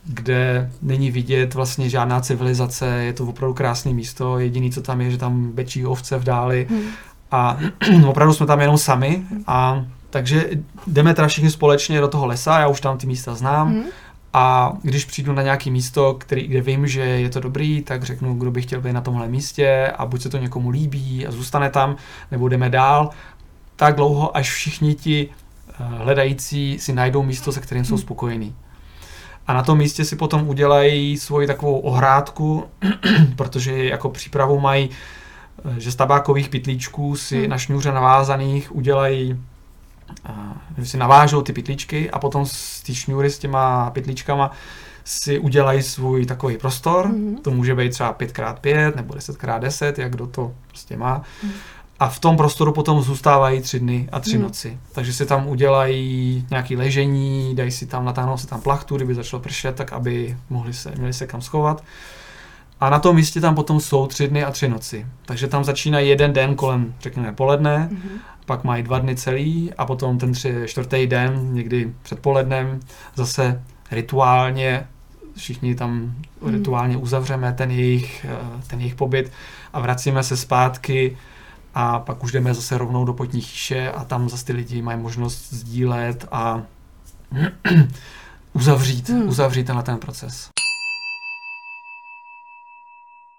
[0.04, 5.12] kde není vidět vlastně žádná civilizace, je to opravdu krásné místo, jediný, co tam je,
[5.12, 6.82] že tam bečí ovce v dáli mm.
[7.32, 7.58] a
[8.08, 10.50] opravdu jsme tam jenom sami a takže
[10.88, 13.74] jdeme teda všichni společně do toho lesa, já už tam ty místa znám.
[13.74, 13.84] Mm.
[14.34, 18.36] A když přijdu na nějaké místo, který, kde vím, že je to dobrý, tak řeknu,
[18.36, 21.70] kdo by chtěl být na tomhle místě a buď se to někomu líbí a zůstane
[21.70, 21.96] tam,
[22.32, 23.10] nebo jdeme dál,
[23.76, 25.30] tak dlouho, až všichni ti
[25.70, 28.02] eh, hledající si najdou místo, se kterým jsou hmm.
[28.02, 28.56] spokojení.
[29.48, 32.66] A na tom místě si potom udělají svoji takovou ohrádku,
[33.36, 34.90] protože jako přípravu mají,
[35.66, 37.50] eh, že z tabákových pitlíčků si hmm.
[37.50, 39.40] na šňůře navázaných udělají
[40.78, 44.52] že si navážou ty pytlíčky a potom z té šňůry s těma pytlíčkama
[45.10, 47.08] si udělají svůj takový prostor.
[47.08, 47.42] Mm-hmm.
[47.42, 51.22] To může být třeba 5x5 nebo 10x10, jak kdo to prostě má.
[51.44, 51.52] Mm.
[52.00, 54.44] A v tom prostoru potom zůstávají tři dny a tři mm.
[54.44, 54.78] noci.
[54.92, 59.42] Takže si tam udělají nějaké ležení, dají si tam, natáhnou si tam plachtu, kdyby začalo
[59.42, 61.84] pršet, tak aby mohli se, měli se kam schovat.
[62.80, 65.06] A na tom místě tam potom jsou tři dny a tři noci.
[65.26, 68.20] Takže tam začíná jeden den kolem, řekněme, poledne mm-hmm
[68.50, 72.80] pak mají dva dny celý a potom ten tři, čtvrtý den, někdy předpolednem,
[73.16, 74.88] zase rituálně,
[75.36, 75.92] všichni tam
[76.42, 76.54] hmm.
[76.54, 79.32] rituálně uzavřeme ten jejich, eh, ten jejich pobyt
[79.74, 81.18] a vracíme se zpátky
[81.76, 85.00] a pak už jdeme zase rovnou do potní chýše a tam zase ty lidi mají
[85.00, 86.62] možnost sdílet a
[88.54, 89.28] uzavřít, hmm.
[89.28, 90.50] uzavřít tenhle ten proces.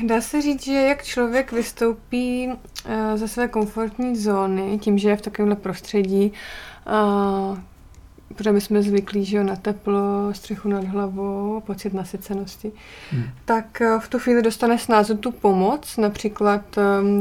[0.06, 5.16] Dá se říct, že jak člověk vystoupí uh, ze své komfortní zóny, tím, že je
[5.16, 6.32] v takovémhle prostředí,
[7.52, 7.58] uh,
[8.34, 12.72] protože my jsme zvyklí že na teplo, střechu nad hlavou, pocit nasycenosti,
[13.10, 13.24] hmm.
[13.44, 16.62] tak uh, v tu chvíli dostane snázu tu pomoc, například,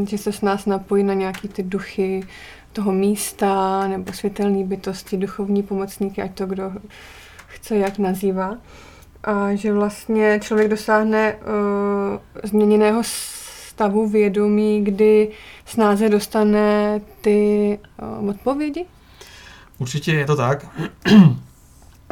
[0.07, 2.23] že se s nás napojí na nějaký ty duchy
[2.73, 6.73] toho místa, nebo světelné bytosti, duchovní pomocníky, ať to kdo
[7.47, 8.57] chce jak nazývá
[9.23, 13.01] a že vlastně člověk dosáhne uh, změněného
[13.67, 15.31] stavu vědomí, kdy
[15.65, 17.79] snáze dostane ty
[18.21, 18.85] uh, odpovědi?
[19.77, 20.65] Určitě je to tak.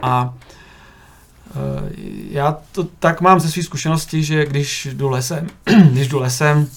[0.02, 0.34] A
[1.56, 1.90] uh,
[2.30, 5.48] já to tak mám ze své zkušenosti, že když jdu lesem,
[5.92, 6.68] když jdu lesem,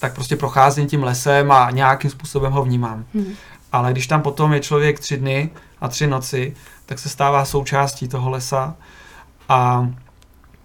[0.00, 3.04] tak prostě procházím tím lesem a nějakým způsobem ho vnímám.
[3.14, 3.34] Hmm.
[3.72, 6.54] Ale když tam potom je člověk tři dny a tři noci,
[6.86, 8.76] tak se stává součástí toho lesa
[9.48, 9.88] a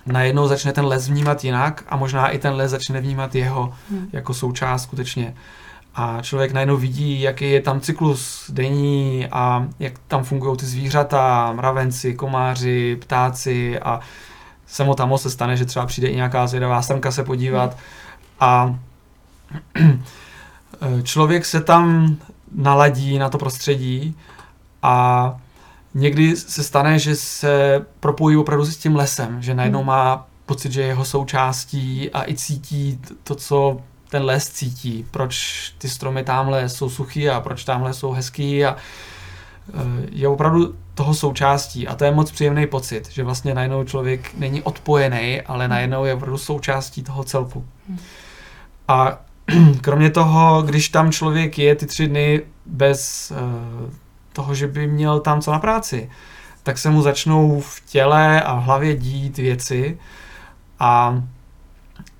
[0.05, 4.07] najednou začne ten les vnímat jinak a možná i ten les začne vnímat jeho hmm.
[4.13, 5.35] jako součást skutečně.
[5.95, 11.53] A člověk najednou vidí, jaký je tam cyklus denní a jak tam fungují ty zvířata,
[11.53, 13.99] mravenci, komáři, ptáci a
[14.67, 17.79] samo tam se stane, že třeba přijde i nějaká zvědavá strnka se podívat hmm.
[18.39, 18.75] a
[21.03, 22.15] člověk se tam
[22.55, 24.17] naladí na to prostředí
[24.81, 25.37] a
[25.93, 29.87] někdy se stane, že se propojí opravdu s tím lesem, že najednou hmm.
[29.87, 35.73] má pocit, že je jeho součástí a i cítí to, co ten les cítí, proč
[35.77, 38.77] ty stromy tamhle jsou suchý a proč tamhle jsou hezký a e,
[40.11, 44.61] je opravdu toho součástí a to je moc příjemný pocit, že vlastně najednou člověk není
[44.61, 47.65] odpojený, ale najednou je opravdu součástí toho celku.
[47.89, 47.99] Hmm.
[48.87, 49.19] A
[49.81, 53.89] kromě toho, když tam člověk je ty tři dny bez uh,
[54.33, 56.09] toho, že by měl tam co na práci,
[56.63, 59.97] tak se mu začnou v těle a v hlavě dít věci
[60.79, 61.23] a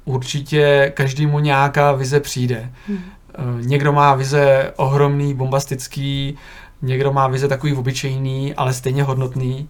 [0.06, 2.72] určitě každému nějaká vize přijde.
[2.88, 3.00] Hmm.
[3.34, 6.38] Eh, někdo má vize ohromný, bombastický,
[6.82, 9.70] někdo má vize takový obyčejný, ale stejně hodnotný.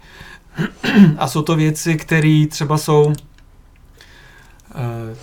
[1.17, 3.13] A jsou to věci, které třeba jsou,
[4.75, 5.15] eh,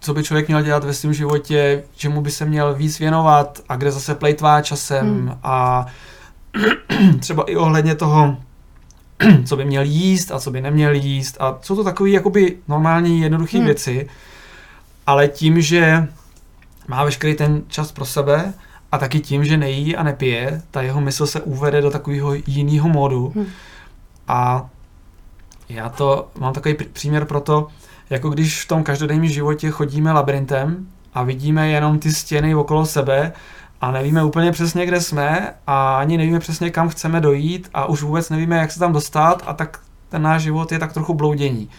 [0.00, 3.76] co by člověk měl dělat ve svém životě, čemu by se měl víc věnovat a
[3.76, 5.38] kde zase plejtvá časem hmm.
[5.42, 5.86] a
[7.20, 8.36] třeba i ohledně toho,
[9.44, 11.36] co by měl jíst a co by neměl jíst.
[11.40, 13.66] A jsou to takové jakoby normální, jednoduché hmm.
[13.66, 14.08] věci,
[15.06, 16.08] ale tím, že
[16.88, 18.54] má veškerý ten čas pro sebe
[18.92, 22.88] a taky tím, že nejí a nepije, ta jeho mysl se uvede do takového jiného
[22.88, 23.32] módu.
[23.34, 23.46] Hmm.
[24.28, 24.70] A
[25.68, 27.68] já to mám takový příměr pro to,
[28.10, 33.32] jako když v tom každodenním životě chodíme labirintem a vidíme jenom ty stěny okolo sebe
[33.80, 38.02] a nevíme úplně přesně, kde jsme a ani nevíme přesně, kam chceme dojít a už
[38.02, 41.70] vůbec nevíme, jak se tam dostat a tak ten náš život je tak trochu bloudění.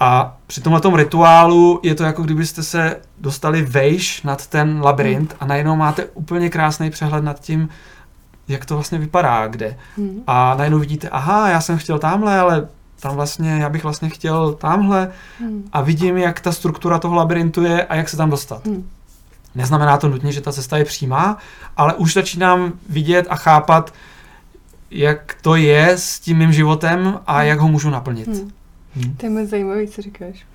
[0.00, 5.46] A při tomhle rituálu je to jako kdybyste se dostali vejš nad ten labirint a
[5.46, 7.68] najednou máte úplně krásný přehled nad tím,
[8.48, 9.76] jak to vlastně vypadá, kde.
[9.96, 10.22] Hmm.
[10.26, 12.68] A najednou vidíte, aha, já jsem chtěl tamhle, ale
[13.00, 15.68] tam vlastně, já bych vlastně chtěl tamhle hmm.
[15.72, 18.66] a vidím, jak ta struktura toho labirintu je a jak se tam dostat.
[18.66, 18.88] Hmm.
[19.54, 21.38] Neznamená to nutně, že ta cesta je přímá,
[21.76, 23.94] ale už začínám vidět a chápat,
[24.90, 27.46] jak to je s tím mým životem a hmm.
[27.48, 28.28] jak ho můžu naplnit.
[28.28, 28.50] Hmm.
[28.96, 29.14] Hmm.
[29.16, 30.46] To je moc zajímavé, co říkáš.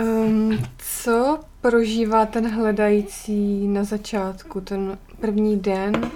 [0.00, 6.10] Um, co prožívá ten hledající na začátku, ten první den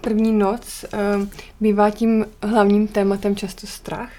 [0.00, 0.84] první noc
[1.18, 1.28] uh,
[1.60, 4.10] bývá tím hlavním tématem často strach?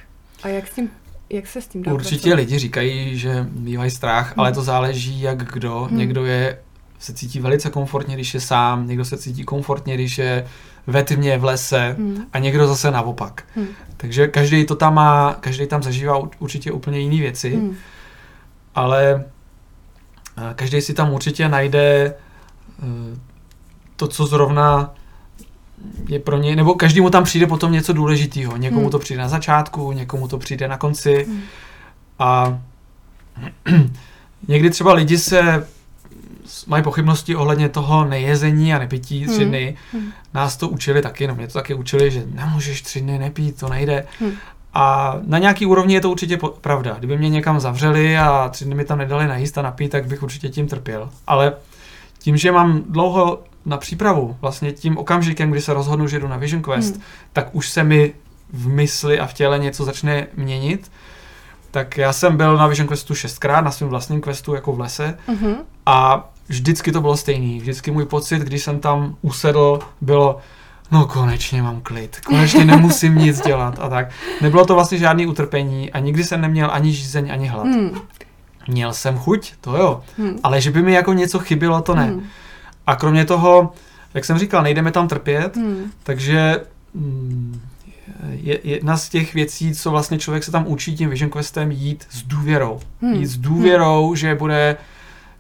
[0.44, 0.90] A jak, s tím,
[1.30, 2.36] jak se s tím dá Určitě pracovat?
[2.36, 4.40] lidi říkají, že bývají strach, Hmm.
[4.40, 5.80] ale to záleží jak kdo.
[5.80, 5.98] Hmm.
[5.98, 6.60] Někdo je
[7.04, 10.46] se cítí velice komfortně, když je sám, někdo se cítí komfortně, když je
[10.88, 12.26] ve tmě, v lese Hmm.
[12.34, 13.44] a někdo zase naopak.
[13.56, 13.68] Hmm.
[13.98, 17.76] Takže každý to tam má, každý tam zažívá ur- určitě úplně jiné věci, Hmm.
[18.76, 19.24] ale
[20.38, 22.14] eh, každý si tam určitě najde
[22.84, 23.20] eh,
[23.96, 24.94] to, co zrovna
[26.10, 28.58] je pro něj, nebo každému tam přijde potom něco důležitého.
[28.58, 28.92] Někomu Hmm.
[28.92, 31.42] to přijde na začátku, někomu to přijde na konci Hmm.
[32.20, 32.60] a
[34.48, 35.68] někdy třeba lidi se
[36.68, 39.48] mají pochybnosti ohledně toho nejezení a nepití tři Hmm.
[39.50, 39.76] dny.
[39.94, 40.12] Hmm.
[40.34, 43.70] Nás to učili taky, no mě to taky učili, že nemůžeš tři dny nepít, to
[43.70, 44.06] nejde.
[44.20, 44.32] Hmm.
[44.74, 46.96] A na nějaký úrovni je to určitě pravda.
[47.00, 50.24] Kdyby mě někam zavřeli a tři dny mi tam nedali najíst a napít, tak bych
[50.24, 51.10] určitě tím trpěl.
[51.28, 51.54] Ale
[52.20, 56.38] tím, že mám dlouho na přípravu, vlastně tím okamžikem, kdy se rozhodnu, že jdu na
[56.38, 57.04] Vision Quest, Hmm.
[57.34, 58.14] tak už se mi
[58.54, 60.92] v mysli a v těle něco začne měnit.
[61.72, 65.18] Tak já jsem byl na Vision Questu šestkrát, na svém vlastním questu jako v lese
[65.28, 65.54] Mhm.
[65.86, 67.60] a vždycky to bylo stejný.
[67.60, 70.38] Vždycky můj pocit, když jsem tam usedl, bylo
[70.92, 74.10] no konečně mám klid, konečně nemusím nic dělat a tak.
[74.42, 77.66] Nebylo to vlastně žádný utrpení a nikdy jsem neměl ani žízeň, ani hlad.
[77.66, 77.92] Hmm.
[78.68, 80.40] Měl jsem chuť, to jo, Hmm.
[80.44, 82.06] ale že by mi jako něco chybělo, to ne.
[82.06, 82.24] Hmm.
[82.88, 83.74] A kromě toho,
[84.14, 85.92] jak jsem říkal, nejdeme tam trpět, Hmm.
[86.04, 86.62] takže
[86.94, 87.62] mm,
[88.30, 92.08] je jedna z těch věcí, co vlastně člověk se tam učí tím Vision Questem, jít
[92.10, 92.80] s důvěrou.
[93.02, 93.14] Hmm.
[93.14, 94.78] Jít s důvěrou, že bude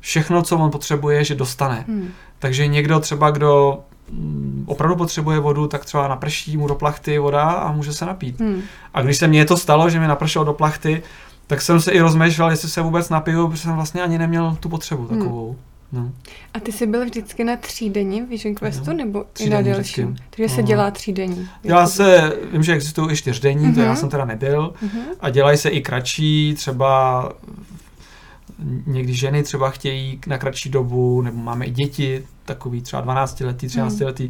[0.04, 1.86] všechno, co on potřebuje, že dostane.
[1.88, 2.10] Hmm.
[2.40, 3.80] Takže někdo třeba, kdo
[4.12, 8.40] mm, opravdu potřebuje vodu, tak třeba naprší mu do plachty voda a může se napít.
[8.40, 8.62] Hmm.
[8.94, 11.04] A když se mně to stalo, že mi napršelo do plachty,
[11.48, 14.70] tak jsem se i rozmýšlel, jestli se vůbec napiju, protože jsem vlastně ani neměl tu
[14.70, 15.18] potřebu Hmm.
[15.20, 15.56] takovou.
[15.92, 16.12] No.
[16.54, 18.98] A ty jsi byl vždycky na třídenní Vision Questu, Jo.
[18.98, 20.08] nebo i na delším?
[20.08, 20.24] vždycky.
[20.36, 20.68] Takže se No.
[20.68, 21.50] dělá třídenní.
[21.62, 23.96] Dělá se, vím, že existují i čtyřdenní, to já Mhm.
[23.96, 25.00] jsem teda nebyl, Mhm.
[25.20, 27.30] a dělají se i kratší, třeba
[28.86, 33.68] někdy ženy třeba chtějí na kratší dobu, nebo máme i děti, takový třeba 12 letý,
[33.68, 34.30] 13 letý,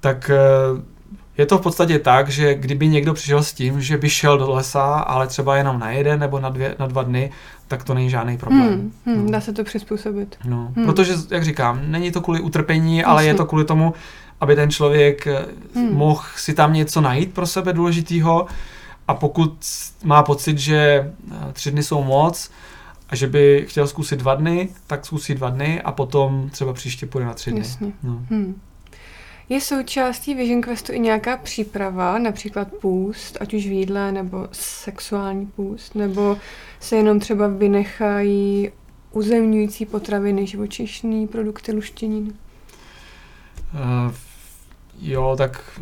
[0.00, 0.38] tak eh,
[1.38, 4.50] je to v podstatě tak, že kdyby někdo přišel s tím, že by šel do
[4.50, 7.30] lesa, ale třeba jenom na jeden nebo na, dvě, na dva dny,
[7.68, 8.68] tak to není žádný problém.
[8.68, 8.92] Hmm.
[9.16, 9.24] Hmm.
[9.24, 9.30] No.
[9.30, 10.36] Dá se to přizpůsobit.
[10.44, 10.86] No, Hmm.
[10.86, 13.36] protože, jak říkám, není to kvůli utrpení, ale je Jasně.
[13.36, 13.94] to kvůli tomu,
[14.40, 15.44] aby ten člověk eh,
[15.74, 15.92] Hmm.
[15.94, 18.46] mohl si tam něco najít pro sebe důležitýho
[19.08, 19.58] a pokud
[20.04, 20.76] má pocit, že
[21.30, 22.50] eh, tři dny jsou moc
[23.08, 27.06] a že by chtěl zkusit dva dny, tak zkusí dva dny a potom třeba příště
[27.06, 27.60] půjde na tři dny.
[27.60, 27.92] Jasně.
[28.02, 28.22] No.
[28.30, 28.60] Hmm.
[29.48, 35.46] Je součástí Vision Questu i nějaká příprava, například půst, ať už v jídle, nebo sexuální
[35.46, 36.36] půst, nebo
[36.80, 38.70] se jenom třeba vynechají
[39.12, 42.30] uzemňující potraviny, živočišní produkty, luštěniny?
[43.74, 44.14] Uh,
[45.00, 45.80] jo, tak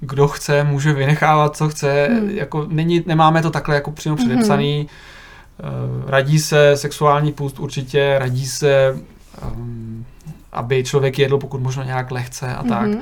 [0.00, 2.08] kdo chce, může vynechávat, co chce.
[2.10, 2.20] Hmm.
[2.20, 2.30] Hmm.
[2.30, 4.26] Jako není, nemáme to takhle jako přímo Mhm.
[4.28, 4.84] předepsaný.
[4.84, 4.90] Uh,
[6.06, 8.98] radí se sexuální půst určitě, radí se,
[9.52, 10.06] um,
[10.52, 12.88] aby člověk jedl pokud možno nějak lehce a tak.
[12.88, 12.98] Mhm.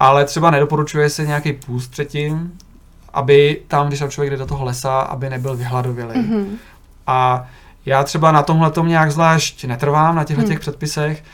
[0.00, 2.52] Ale třeba nedoporučuje se nějaký půst předtím,
[3.12, 6.18] aby tam, když tam člověk jde do toho lesa, aby nebyl vyhladovělý.
[6.18, 6.56] Mhm.
[7.06, 7.46] A
[7.86, 10.50] já třeba na tomhle tom nějak zvlášť netrvám, na těchto Hmm.
[10.50, 11.24] těch předpisech.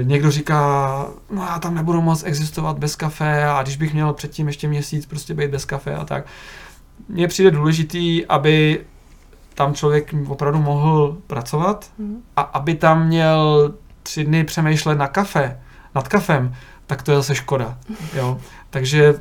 [0.00, 4.12] Eh, Někdo říká, no já tam nebudu moc existovat bez kafe a když bych měl
[4.12, 6.24] předtím ještě měsíc prostě být bez kafe a tak.
[7.08, 8.80] Mně přijde důležitý, aby
[9.54, 12.22] tam člověk opravdu mohl pracovat Mhm.
[12.36, 15.60] a aby tam měl tři dny přemýšlet na kafe,
[15.94, 16.54] nad kafem,
[16.86, 17.78] tak to je zase škoda.
[18.14, 18.38] Jo?
[18.70, 19.14] Takže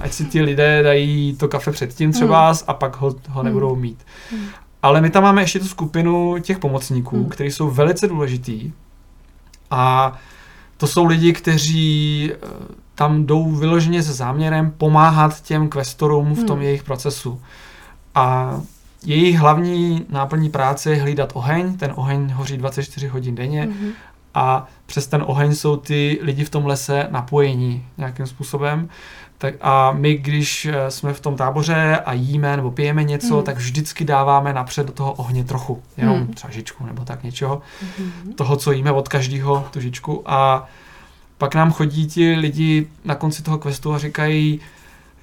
[0.00, 2.58] ať si ti lidé dají to kafe předtím třeba Hmm.
[2.66, 4.06] a pak ho, ho nebudou mít.
[4.30, 4.46] Hmm.
[4.82, 7.28] Ale my tam máme ještě tu skupinu těch pomocníků, Hmm.
[7.28, 8.72] kteří jsou velice důležitý
[9.70, 10.12] a
[10.76, 12.36] to jsou lidi, kteří eh,
[12.94, 16.62] tam jdou vyloženě se záměrem pomáhat těm questorům v tom Hmm.
[16.66, 17.40] jejich procesu.
[18.14, 18.54] A
[19.04, 23.88] jejich hlavní náplní práce je hlídat oheň, ten oheň hoří 24 hodin denně Mhm.
[24.34, 28.88] a přes ten oheň jsou ty lidi v tom lese napojení nějakým způsobem.
[29.38, 33.44] Tak a my, když eh, jsme v tom táboře a jíme nebo pijeme něco, Hmm.
[33.44, 36.26] tak vždycky dáváme napřed do toho ohně trochu, jenom Hmm.
[36.26, 37.62] třeba žičku nebo tak něčeho,
[37.98, 38.32] Mhm.
[38.32, 40.68] toho, co jíme od každého, tu žičku a
[41.38, 44.60] pak nám chodí ti lidi na konci toho questu a říkají,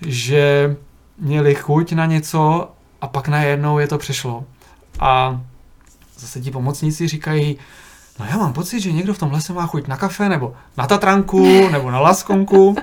[0.08, 0.76] že
[1.20, 2.70] měli chuť na něco
[3.02, 4.44] a pak najednou je to přešlo.
[5.00, 5.40] A
[6.20, 7.58] zase ti pomocníci říkají,
[8.20, 10.88] no já mám pocit, že někdo v tom lese má chuť na kafe, nebo na
[10.88, 12.76] tatranku, nebo na laskonku.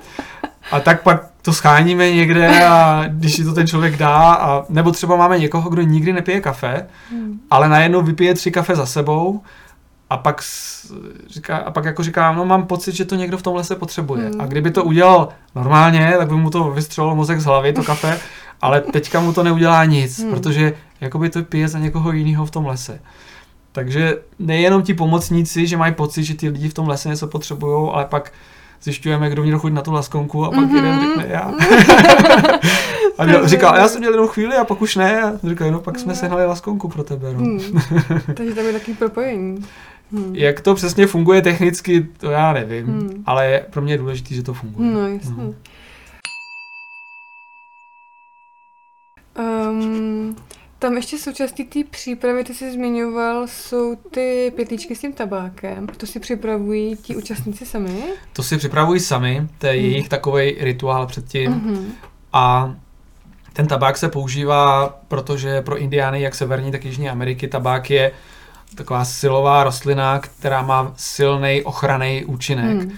[0.70, 4.90] A tak pak to scháníme někde a když si to ten člověk dá, a, nebo
[4.90, 7.40] třeba máme někoho, kdo nikdy nepije kafe, Hmm.
[7.50, 9.40] ale najednou vypije tři kafe za sebou
[10.10, 10.42] a pak,
[11.30, 14.28] říká, a pak jako říká, no mám pocit, že to někdo v tom lese potřebuje.
[14.28, 14.40] Hmm.
[14.40, 18.20] A kdyby to udělal normálně, tak by mu to vystřelilo mozek z hlavy, to kafe,
[18.60, 20.30] ale teďka mu to neudělá nic, Hmm.
[20.30, 23.00] protože jakoby to pije za někoho jiného v tom lese.
[23.72, 27.90] Takže nejenom ti pomocníci, že mají pocit, že ty lidi v tom lese něco potřebují,
[27.92, 28.32] ale pak
[28.82, 30.76] zjišťujeme, kdo měl chuť na tu laskonku a pak Mhm.
[30.76, 31.52] jeden řekne já.
[33.18, 35.22] a měl, říkal, já jsem měl jenom chvíli a pak už ne.
[35.22, 37.28] A říkal, no pak jsme sehnali laskonku pro tebe.
[37.32, 37.38] No.
[37.38, 37.60] Hmm.
[38.34, 39.64] Takže tam je takový propojení.
[40.12, 40.34] Hmm.
[40.36, 43.22] Jak to přesně funguje technicky, to já nevím, Hmm.
[43.26, 44.90] ale pro mě je důležité, že to funguje.
[44.90, 45.34] No, jasně.
[45.38, 45.54] No.
[49.84, 50.36] Um,
[50.78, 55.86] tam ještě součástí té přípravy, ty jsi zmiňoval, jsou ty pytlíčky s tím tabákem.
[55.86, 58.02] To si připravují ti účastníci sami?
[58.32, 59.82] To si připravují sami, to je Hmm.
[59.82, 61.50] jejich takový rituál předtím.
[61.50, 61.92] Mhm.
[62.32, 62.74] A
[63.52, 68.12] ten tabák se používá, protože pro indiány, jak severní, tak jižní Ameriky, tabák je
[68.74, 72.76] taková silová rostlina, která má silný ochranný účinek.
[72.78, 72.92] Hmm.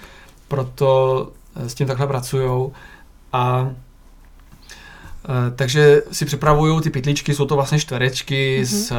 [0.49, 2.72] Proto eh, s tím takhle pracují.
[3.33, 3.70] A
[5.57, 8.64] takže si připravují ty pytlíčky, jsou to vlastně čtverečky Mhm.
[8.66, 8.97] z eh,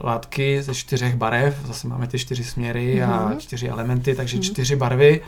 [0.00, 3.38] látky ze čtyřech barev, zase máme ty čtyři směry a Mhm.
[3.38, 4.42] čtyři elementy, takže Mhm.
[4.42, 5.20] čtyři barvy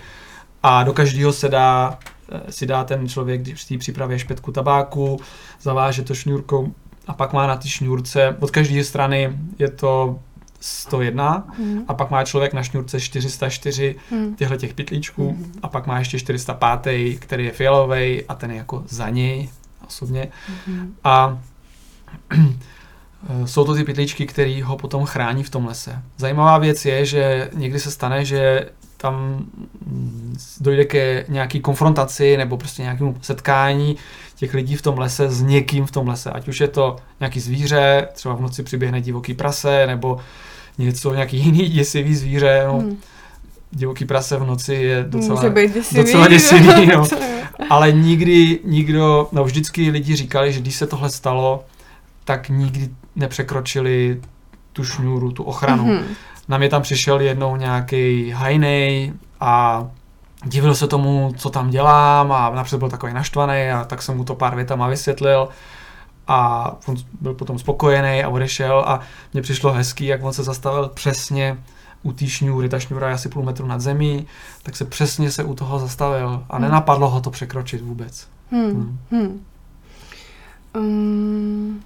[0.62, 1.98] a do každého se dá,
[2.32, 5.20] eh, si dá ten člověk když při té přípravě špetku tabáku,
[5.62, 6.72] zaváže to šňůrkou
[7.06, 10.18] a pak má na té šňůrce, od každé strany je to
[10.60, 11.84] 101 Hmm.
[11.88, 14.34] a pak má člověk na šňůrce 404 Hmm.
[14.36, 15.52] těchto těch pytlíčků Mhm.
[15.62, 19.48] a pak má ještě 405, který je fialový a ten je jako za něj
[19.86, 20.28] osobně.
[20.66, 20.94] Mhm.
[21.04, 21.38] A
[22.30, 26.02] eh, jsou to ty pytlíčky, které ho potom chrání v tom lese.
[26.16, 29.46] Zajímavá věc je, že někdy se stane, že tam
[29.86, 33.96] mm, dojde ke nějaký konfrontaci nebo prostě nějakému setkání
[34.36, 36.30] těch lidí v tom lese s někým v tom lese.
[36.30, 40.18] Ať už je to nějaký zvíře, třeba v noci přiběhne divoký prase, nebo
[40.78, 42.62] něco, nějaký jiný děsivý zvíře.
[42.66, 42.98] No, Hmm.
[43.72, 46.00] Divoký prase v noci je docela, Může být děsivý.
[46.02, 47.04] docela děsivý, no.
[47.70, 51.64] Ale nikdy nikdo, no vždycky lidi říkali, že když se tohle stalo,
[52.24, 54.20] tak nikdy nepřekročili
[54.72, 55.84] tu šňůru, tu ochranu.
[55.84, 56.04] Mhm.
[56.48, 59.84] Na mě tam přišel jednou nějaký hajnej a
[60.44, 64.24] divil se tomu, co tam dělám a napřed byl takový naštvaný a tak jsem mu
[64.24, 65.48] to pár větama vysvětlil
[66.28, 69.00] a on byl potom spokojený a odešel a
[69.32, 71.56] mně přišlo hezký, jak on se zastavil přesně
[72.02, 74.26] u té šňůry, ta šňůra je asi půl metru nad zemí,
[74.62, 76.62] tak se přesně se u toho zastavil a Hmm.
[76.62, 78.28] nenapadlo ho to překročit vůbec.
[78.50, 78.98] Hmm.
[79.10, 79.44] Hmm.
[80.76, 81.82] Um,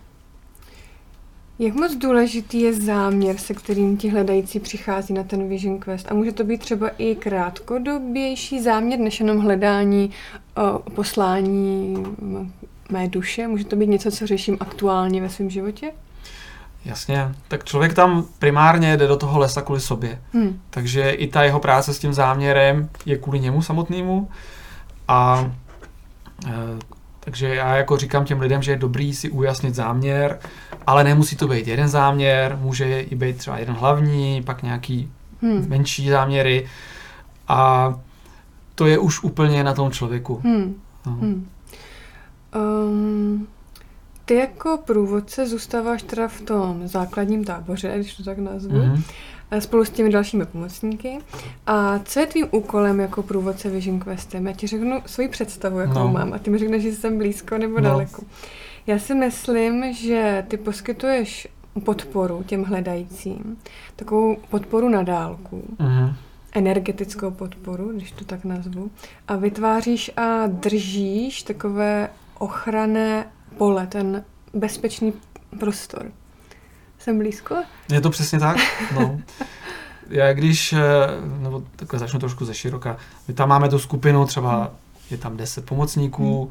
[1.59, 6.13] jak moc důležitý je záměr, se kterým ti hledající přichází na ten Vision Quest?
[6.13, 10.11] A může to být třeba i krátkodobější záměr, než jenom hledání
[10.57, 11.97] o, poslání
[12.91, 13.49] mé duše?
[13.49, 15.93] Může to být něco, co řeším aktuálně ve svém životě?
[16.87, 20.19] Jasně, tak člověk tam primárně jde do toho lesa kvůli sobě.
[20.33, 20.61] Hmm.
[20.71, 24.29] Takže i ta jeho práce s tím záměrem je kvůli němu samotnému.
[25.09, 25.51] A
[26.47, 26.53] e,
[27.21, 30.39] takže já jako říkám těm lidem, že je dobrý si ujasnit záměr,
[30.87, 35.11] ale nemusí to být jeden záměr, může i být třeba jeden hlavní, pak nějaký
[35.43, 35.69] Hmm.
[35.69, 36.67] menší záměry
[37.49, 37.95] a
[38.75, 40.41] to je už úplně na tom člověku.
[40.45, 40.75] Hmm.
[41.07, 41.13] No.
[41.13, 41.49] Hmm.
[42.55, 43.47] Um,
[44.27, 49.03] ty jako průvodce zůstáváš teda v tom základním táboře, když to tak nazvu, Mhm.
[49.51, 51.19] a spolu s těmi dalšími pomocníky.
[51.67, 54.47] A co je tvým úkolem jako průvodce Vision Questem?
[54.47, 56.09] Já ti řeknu svoji představu, jakou No.
[56.09, 57.83] mám, a ty mi řekneš, že jsem blízko nebo No.
[57.89, 58.23] daleko.
[58.87, 61.49] Já si myslím, že ty poskytuješ
[61.85, 63.57] podporu těm hledajícím,
[63.97, 66.15] takovou podporu na dálku, Mhm.
[66.55, 68.91] energetickou podporu, když to tak nazvu,
[69.29, 72.09] a vytváříš a držíš takové
[72.39, 73.27] ochranné
[73.59, 75.13] pole, ten bezpečný
[75.61, 76.07] prostor.
[76.99, 77.55] Jsem blízko?
[77.93, 78.57] Je to přesně tak.
[78.95, 79.21] No.
[80.09, 80.81] Já když, eh,
[81.39, 82.97] nebo takhle začnu trošku ze široka,
[83.29, 84.71] my tam máme tu skupinu, třeba
[85.11, 86.51] je tam 10 pomocníků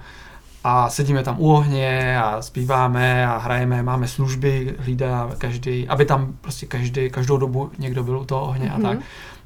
[0.63, 6.33] a sedíme tam u ohně a zpíváme a hrajeme, máme služby, hlídá každý, aby tam
[6.41, 8.81] prostě každý, každou dobu někdo byl u toho ohně a Mhm.
[8.83, 8.99] tak.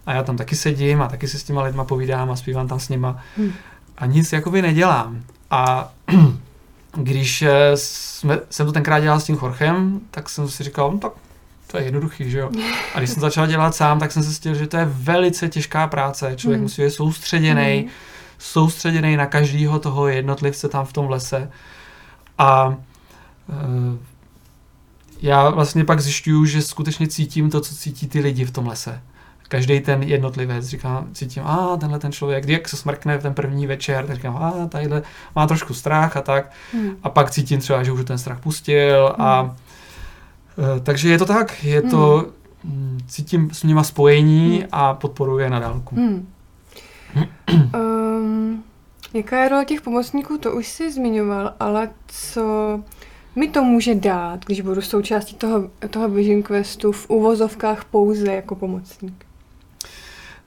[0.05, 2.79] A já tam taky sedím a taky si s těma lidma povídám a zpívám tam
[2.79, 3.51] s nima Hm.
[3.97, 5.21] a nic jakoby nedělám.
[5.51, 5.91] A
[6.95, 10.97] když eh, jsme, jsem to tenkrát dělal s tím Chorchem, tak jsem si říkal, no
[10.97, 11.11] tak
[11.67, 12.49] to je jednoduchý, že jo.
[12.95, 16.33] A když jsem začal dělat sám, tak jsem zjistil, že to je velice těžká práce.
[16.35, 16.63] Člověk Hmm.
[16.63, 17.89] musí být soustředěný, Mhm.
[18.37, 21.51] soustředěný na každého toho jednotlivce tam v tom lese.
[22.37, 22.75] A
[23.49, 23.97] e,
[25.21, 29.01] já vlastně pak zjišťuju, že skutečně cítím to, co cítí ty lidi v tom lese.
[29.49, 33.67] Každý ten jednotlivec, říkám, cítím, a tenhle ten člověk, jak se smrkne v ten první
[33.67, 35.01] večer, tak říkám, a tadyhle
[35.35, 36.51] má trošku strach a tak.
[36.73, 36.95] Hm.
[37.03, 39.55] A pak cítím třeba, že už ten strach pustil a
[40.77, 42.27] e, takže je to tak, je to,
[42.63, 44.67] mm, cítím s nima spojení hmm.
[44.71, 45.95] a podporuji je na dálku.
[45.95, 46.27] Hmm.
[47.75, 48.63] um,
[49.13, 52.79] jaká je role těch pomocníků, to už jsi zmiňoval, ale co
[53.35, 58.55] mi to může dát, když budu součástí toho, toho Vision Questu v uvozovkách pouze jako
[58.55, 59.28] pomocník?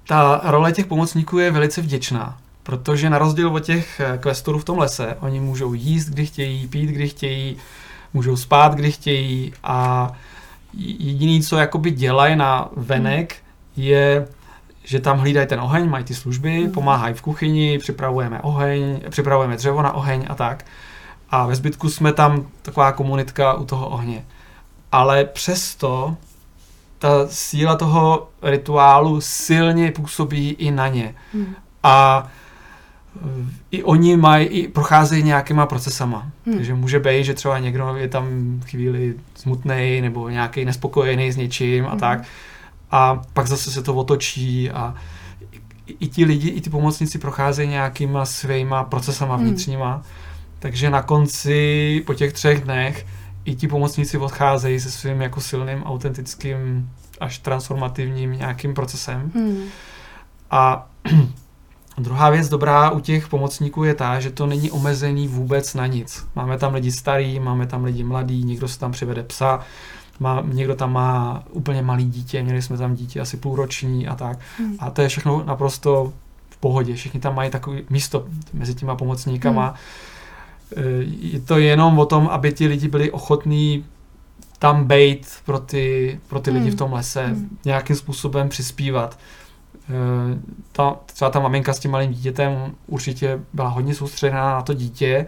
[0.07, 4.79] Ta role těch pomocníků je velice vděčná, protože na rozdíl od těch questorů v tom
[4.79, 7.57] lese, oni můžou jíst, kdy chtějí, pít, kdy chtějí,
[8.15, 10.11] můžou spát, kdy chtějí a
[10.99, 13.37] jediný, co jakoby dělají na venek,
[13.77, 14.29] je,
[14.85, 16.73] že tam hlídají ten oheň, mají ty služby, hmm.
[16.73, 20.65] pomáhají v kuchyni, připravujeme oheň, připravujeme dřevo na oheň a tak.
[21.31, 24.25] A ve zbytku jsme tam taková komunitka u toho ohně.
[24.93, 26.17] Ale přesto
[27.03, 31.15] ta síla toho rituálu silně působí i na ně.
[31.35, 31.55] Hmm.
[31.83, 32.27] A
[33.71, 36.31] i oni mají, i procházejí nějakýma procesama.
[36.47, 36.57] Hmm.
[36.57, 38.27] Takže může být, že třeba někdo je tam
[38.67, 42.01] chvíli smutný nebo nějaký nespokojený s něčím a hmm.
[42.01, 42.23] tak.
[42.91, 44.95] A pak zase se to otočí a
[45.87, 49.47] i, i ti lidi, i ty pomocníci procházejí nějakýma svýma procesama hmm.
[49.47, 49.93] vnitřníma.
[49.93, 50.03] Hmm.
[50.59, 53.07] Takže na konci, po těch třech dnech,
[53.45, 56.91] i ti pomocníci odcházejí se svým jako silným, autentickým,
[57.21, 59.31] až transformativním nějakým procesem.
[59.35, 59.63] Hmm.
[60.51, 60.89] A
[61.99, 66.27] Druhá věc dobrá u těch pomocníků je ta, že to není omezený vůbec na nic.
[66.35, 69.61] Máme tam lidi starý, máme tam lidi mladý, někdo se tam přivede psa,
[70.21, 74.39] má, někdo tam má úplně malý dítě, měli jsme tam dítě asi půlroční a tak.
[74.59, 74.77] Hmm.
[74.79, 76.13] A to je všechno naprosto
[76.51, 76.95] v pohodě.
[76.95, 79.67] Všichni tam mají takové místo mezi těma pomocníkama.
[79.67, 79.77] Hmm.
[81.21, 83.85] Je to jenom o tom, aby ti lidi byli ochotní
[84.59, 86.61] tam bejt pro ty, pro ty hmm.
[86.61, 87.59] lidi v tom lese, hmm.
[87.65, 89.19] nějakým způsobem přispívat.
[89.91, 90.39] Eh,
[90.73, 95.27] ta, třeba ta maminka s tím malým dítětem určitě byla hodně soustředěná na to dítě,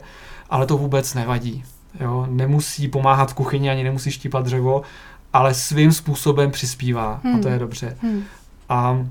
[0.51, 1.65] ale to vůbec nevadí.
[2.01, 2.27] Jo?
[2.31, 4.83] Nemusí pomáhat v kuchyni, ani nemusí štípat dřevo,
[5.33, 7.35] ale svým způsobem přispívá hmm.
[7.35, 7.61] a to je hmm.
[7.61, 7.97] dobře.
[8.03, 8.23] Hmm.
[8.69, 9.07] A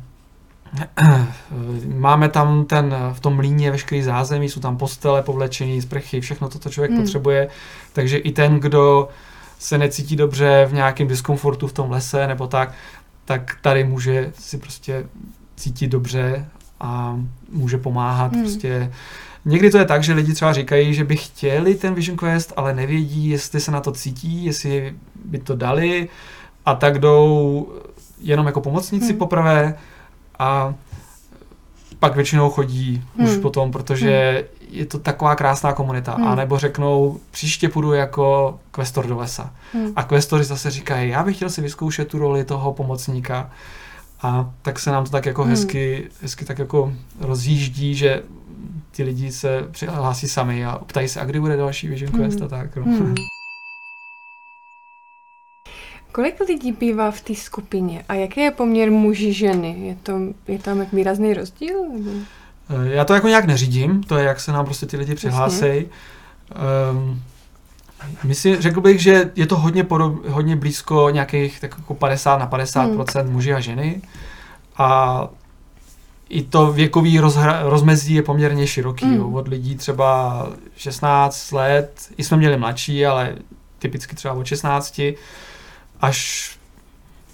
[1.95, 6.59] máme tam ten, v tom mlíně veškerý zázemí, jsou tam postele, povlečení, sprchy, všechno to,
[6.59, 7.01] co člověk hmm.
[7.01, 7.47] potřebuje.
[7.93, 9.09] Takže i ten, kdo
[9.59, 12.73] se necítí dobře v nějakém diskomfortu v tom lese nebo tak,
[13.25, 15.05] tak tady může si prostě
[15.55, 16.45] cítit dobře
[16.79, 17.19] a
[17.51, 18.41] může pomáhat hmm.
[18.41, 18.91] prostě
[19.45, 22.73] Někdy to je tak, že lidi třeba říkají, že by chtěli ten Vision Quest, ale
[22.73, 24.95] nevědí, jestli se na to cítí, jestli
[25.25, 26.09] by to dali
[26.65, 27.67] a tak jdou
[28.21, 29.17] jenom jako pomocníci hmm.
[29.17, 29.75] poprvé
[30.43, 30.73] a
[31.99, 33.27] pak většinou chodí hmm.
[33.27, 34.77] už potom, protože hmm.
[34.79, 36.15] je to taková krásná komunita.
[36.15, 36.27] Hmm.
[36.27, 39.53] A nebo řeknou, příště půjdu jako questor do lesa.
[39.73, 39.93] Hmm.
[39.95, 43.49] A questory zase říkají, já bych chtěl si vyzkoušet tu roli toho pomocníka.
[44.21, 45.51] A tak se nám to tak jako hmm.
[45.51, 48.23] hezky, hezky tak jako rozjíždí, že
[48.91, 52.45] ti lidi se přihlásí sami a ptají se, a kdy bude další Vision Quest hmm.
[52.45, 52.75] a tak.
[52.75, 52.83] No.
[52.83, 53.15] Hmm.
[56.13, 59.75] Kolik lidí bývá v té skupině a jaký je poměr muži ženy?
[59.79, 61.89] Je, to, je tam jak výrazný rozdíl?
[61.93, 62.11] Nebo?
[62.69, 65.85] Eh, já to jako nějak neřídím, to je, jak se nám prostě ty lidi přihlásí.
[66.91, 67.21] Um,
[68.23, 72.47] myslím, řekl bych, že je to hodně, podob, hodně blízko nějakých tak jako 50 na
[72.47, 73.31] 50 hmm.
[73.31, 74.01] muži a ženy.
[74.77, 75.27] A
[76.29, 79.05] i to věkový rozhra, rozmezí je poměrně široký.
[79.05, 79.15] Hmm.
[79.15, 79.29] Jo.
[79.29, 83.35] Od lidí třeba 16 let, i jsme měli mladší, ale
[83.79, 85.01] typicky třeba od 16
[86.03, 86.49] až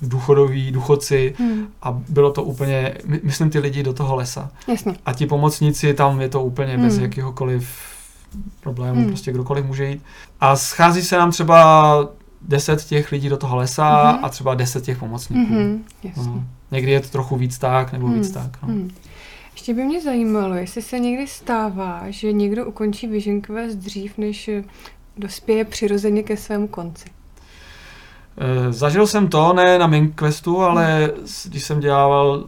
[0.01, 1.67] důchodoví, důchodci hmm.
[1.81, 4.51] a bylo to úplně, my, myslím ty lidi do toho lesa.
[4.67, 4.95] Jasně.
[5.05, 6.85] A ti pomocníci, tam je to úplně hmm.
[6.85, 7.69] bez jakéhokoliv
[8.59, 9.07] problému, hmm.
[9.07, 10.01] prostě kdokoliv může jít.
[10.39, 12.09] A schází se nám třeba
[12.41, 14.25] deset těch lidí do toho lesa hmm.
[14.25, 15.53] a třeba deset těch pomocníků.
[15.53, 15.85] Hmm.
[16.03, 16.23] Jasně.
[16.23, 16.43] No.
[16.71, 18.15] Někdy je to trochu víc tak, nebo hmm.
[18.15, 18.61] víc tak.
[18.61, 18.67] No.
[18.67, 18.91] Hmm.
[19.53, 24.49] Ještě by mě zajímalo, jestli se někdy stává, že někdo ukončí Vision Quest dřív, než
[25.17, 27.05] dospěje přirozeně ke svému konci.
[28.39, 31.11] Eh, zažil jsem to, ne na main questu, ale
[31.45, 32.43] když jsem dělával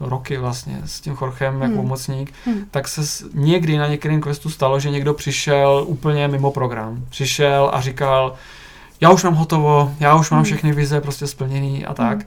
[0.00, 1.76] roky vlastně s tím Chorchem jako hmm.
[1.76, 2.64] pomocník, hmm.
[2.70, 7.04] tak se někdy na některém questu stalo, že někdo přišel úplně mimo program.
[7.08, 8.34] Přišel a říkal,
[9.00, 10.44] já už mám hotovo, já už mám hmm.
[10.44, 12.18] všechny vize prostě splněný a tak.
[12.18, 12.26] Hmm.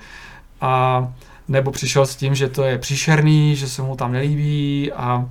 [0.61, 1.07] A
[1.47, 5.29] nebo přišel s tím, že to je příšerný, že se mu tam nelíbí a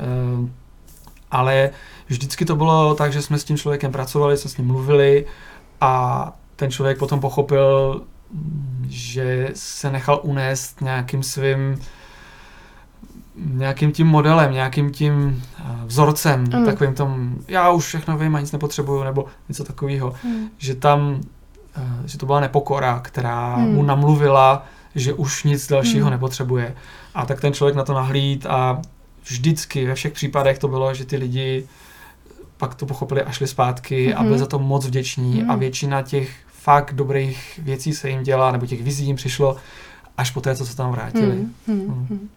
[0.00, 0.50] e,
[1.30, 1.70] ale
[2.08, 5.26] vždycky to bylo tak, že jsme s tím člověkem pracovali, jsme s ním mluvili
[5.80, 8.02] a ten člověk potom pochopil,
[8.88, 11.80] že se nechal unést nějakým svým
[13.34, 16.64] nějakým tím modelem, nějakým tím eh, vzorcem, mm.
[16.64, 20.48] takovým tom, já už všechno vím a nic nepotřebuju, nebo něco takového, mm.
[20.58, 21.20] že tam,
[21.76, 23.74] eh, že to byla nepokora, která mm.
[23.74, 26.10] mu namluvila, že už nic dalšího mm.
[26.10, 26.74] nepotřebuje.
[27.14, 28.82] A tak ten člověk na to nahlíd a
[29.24, 31.66] vždycky ve všech případech to bylo, že ty lidi
[32.56, 34.20] pak to pochopili a šli zpátky mm-hmm.
[34.20, 35.50] a byli za to moc vděční mm.
[35.50, 39.56] a většina těch fakt dobrých věcí se jim dělá, nebo těch vizí jim přišlo
[40.16, 41.26] až po té, co se tam vrátili.
[41.36, 42.06] Hmm, hmm, Hmm.
[42.10, 42.28] hmm.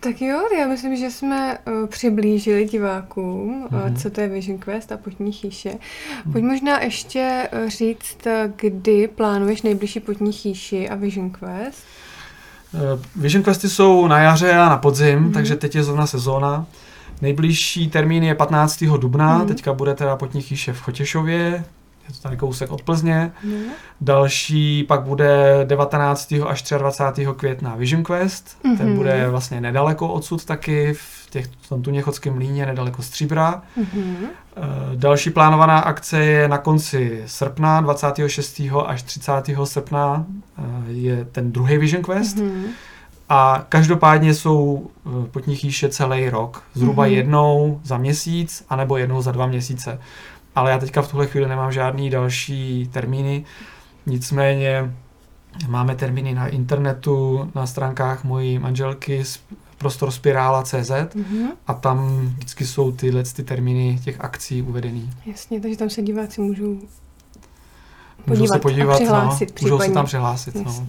[0.00, 3.96] Tak jo, já myslím, že jsme uh, přiblížili divákům, uh, Mhm.
[3.96, 5.70] co to je Vision Quest a Potní chýše.
[6.32, 11.84] Pojď možná ještě uh, říct, uh, kdy plánuješ nejbližší Potní chýši a Vision Quest.
[12.74, 12.78] Eh,
[13.16, 15.32] Vision Questy jsou na jaře a na podzim, Mhm.
[15.32, 16.66] takže teď je zrovna sezóna.
[17.22, 18.98] Nejbližší termín je 15.
[18.98, 19.46] dubna, Mhm.
[19.48, 21.64] teďka bude teda potní chýše v Chotěšově,
[22.08, 23.32] je to tady kousek od Plzně.
[23.44, 23.56] No.
[24.00, 26.32] Další pak bude 19.
[26.46, 27.26] až 23.
[27.36, 28.96] května Vision Quest, ten Mhm.
[28.96, 33.62] bude vlastně nedaleko odsud taky, v, těch, v tom Tuněchodském mlíně, nedaleko Stříbra.
[33.76, 34.16] Mhm.
[34.56, 34.60] Eh,
[34.96, 38.60] Další plánovaná akce je na konci srpna, 26.
[38.86, 39.66] až 30.
[39.66, 40.26] srpna
[40.58, 42.36] eh, je ten druhý Vision Quest.
[42.36, 42.64] Mhm.
[43.30, 46.62] A každopádně jsou eh, potní chýše celý rok.
[46.74, 47.12] Zhruba Mhm.
[47.12, 49.98] jednou za měsíc, anebo jednou za dva měsíce.
[50.58, 53.44] Ale já teďka v tuhle chvíli nemám žádný další termíny.
[54.06, 54.94] Nicméně
[55.68, 59.40] máme termíny na internetu, na stránkách mojí manželky s-
[59.78, 61.48] prostorspirála.cz Mhm.
[61.66, 65.10] a tam vždycky jsou tyhle ty termíny těch akcí uvedený.
[65.26, 66.78] Jasně, takže tam se diváci můžou
[68.26, 70.54] Můžou podívat, se podívat, a přihlásit no, můžou se tam přihlásit.
[70.54, 70.62] No.
[70.66, 70.86] Jasně.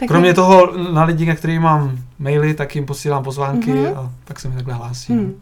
[0.00, 3.86] Tak Kromě toho na lidi, na kterých mám maily, tak jim posílám pozvánky Mhm.
[3.98, 5.12] a tak se mi takhle hlásí.
[5.12, 5.34] Hmm.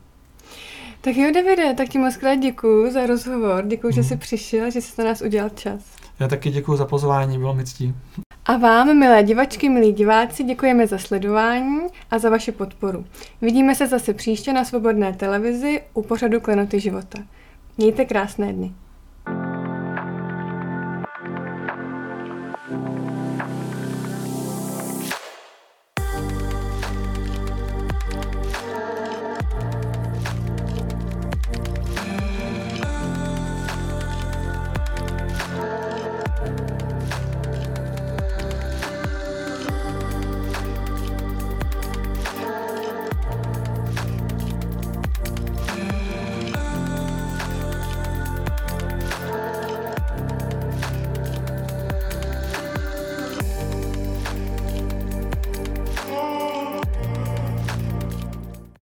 [1.04, 3.64] Tak jo, Davide, tak ti moc krát děkuju za rozhovor.
[3.66, 4.08] Děkuju, že Mhm.
[4.08, 5.80] jsi přišel, že jsi na nás udělal čas.
[6.20, 7.94] Já taky děkuji za pozvání, bylo mi ctí.
[8.46, 11.80] A vám, milé divačky, milí diváci, děkujeme za sledování
[12.10, 13.04] a za vaši podporu.
[13.40, 17.18] Vidíme se zase příště na Svobodné televizi u pořadu Klenoty života.
[17.76, 18.72] Mějte krásné dny.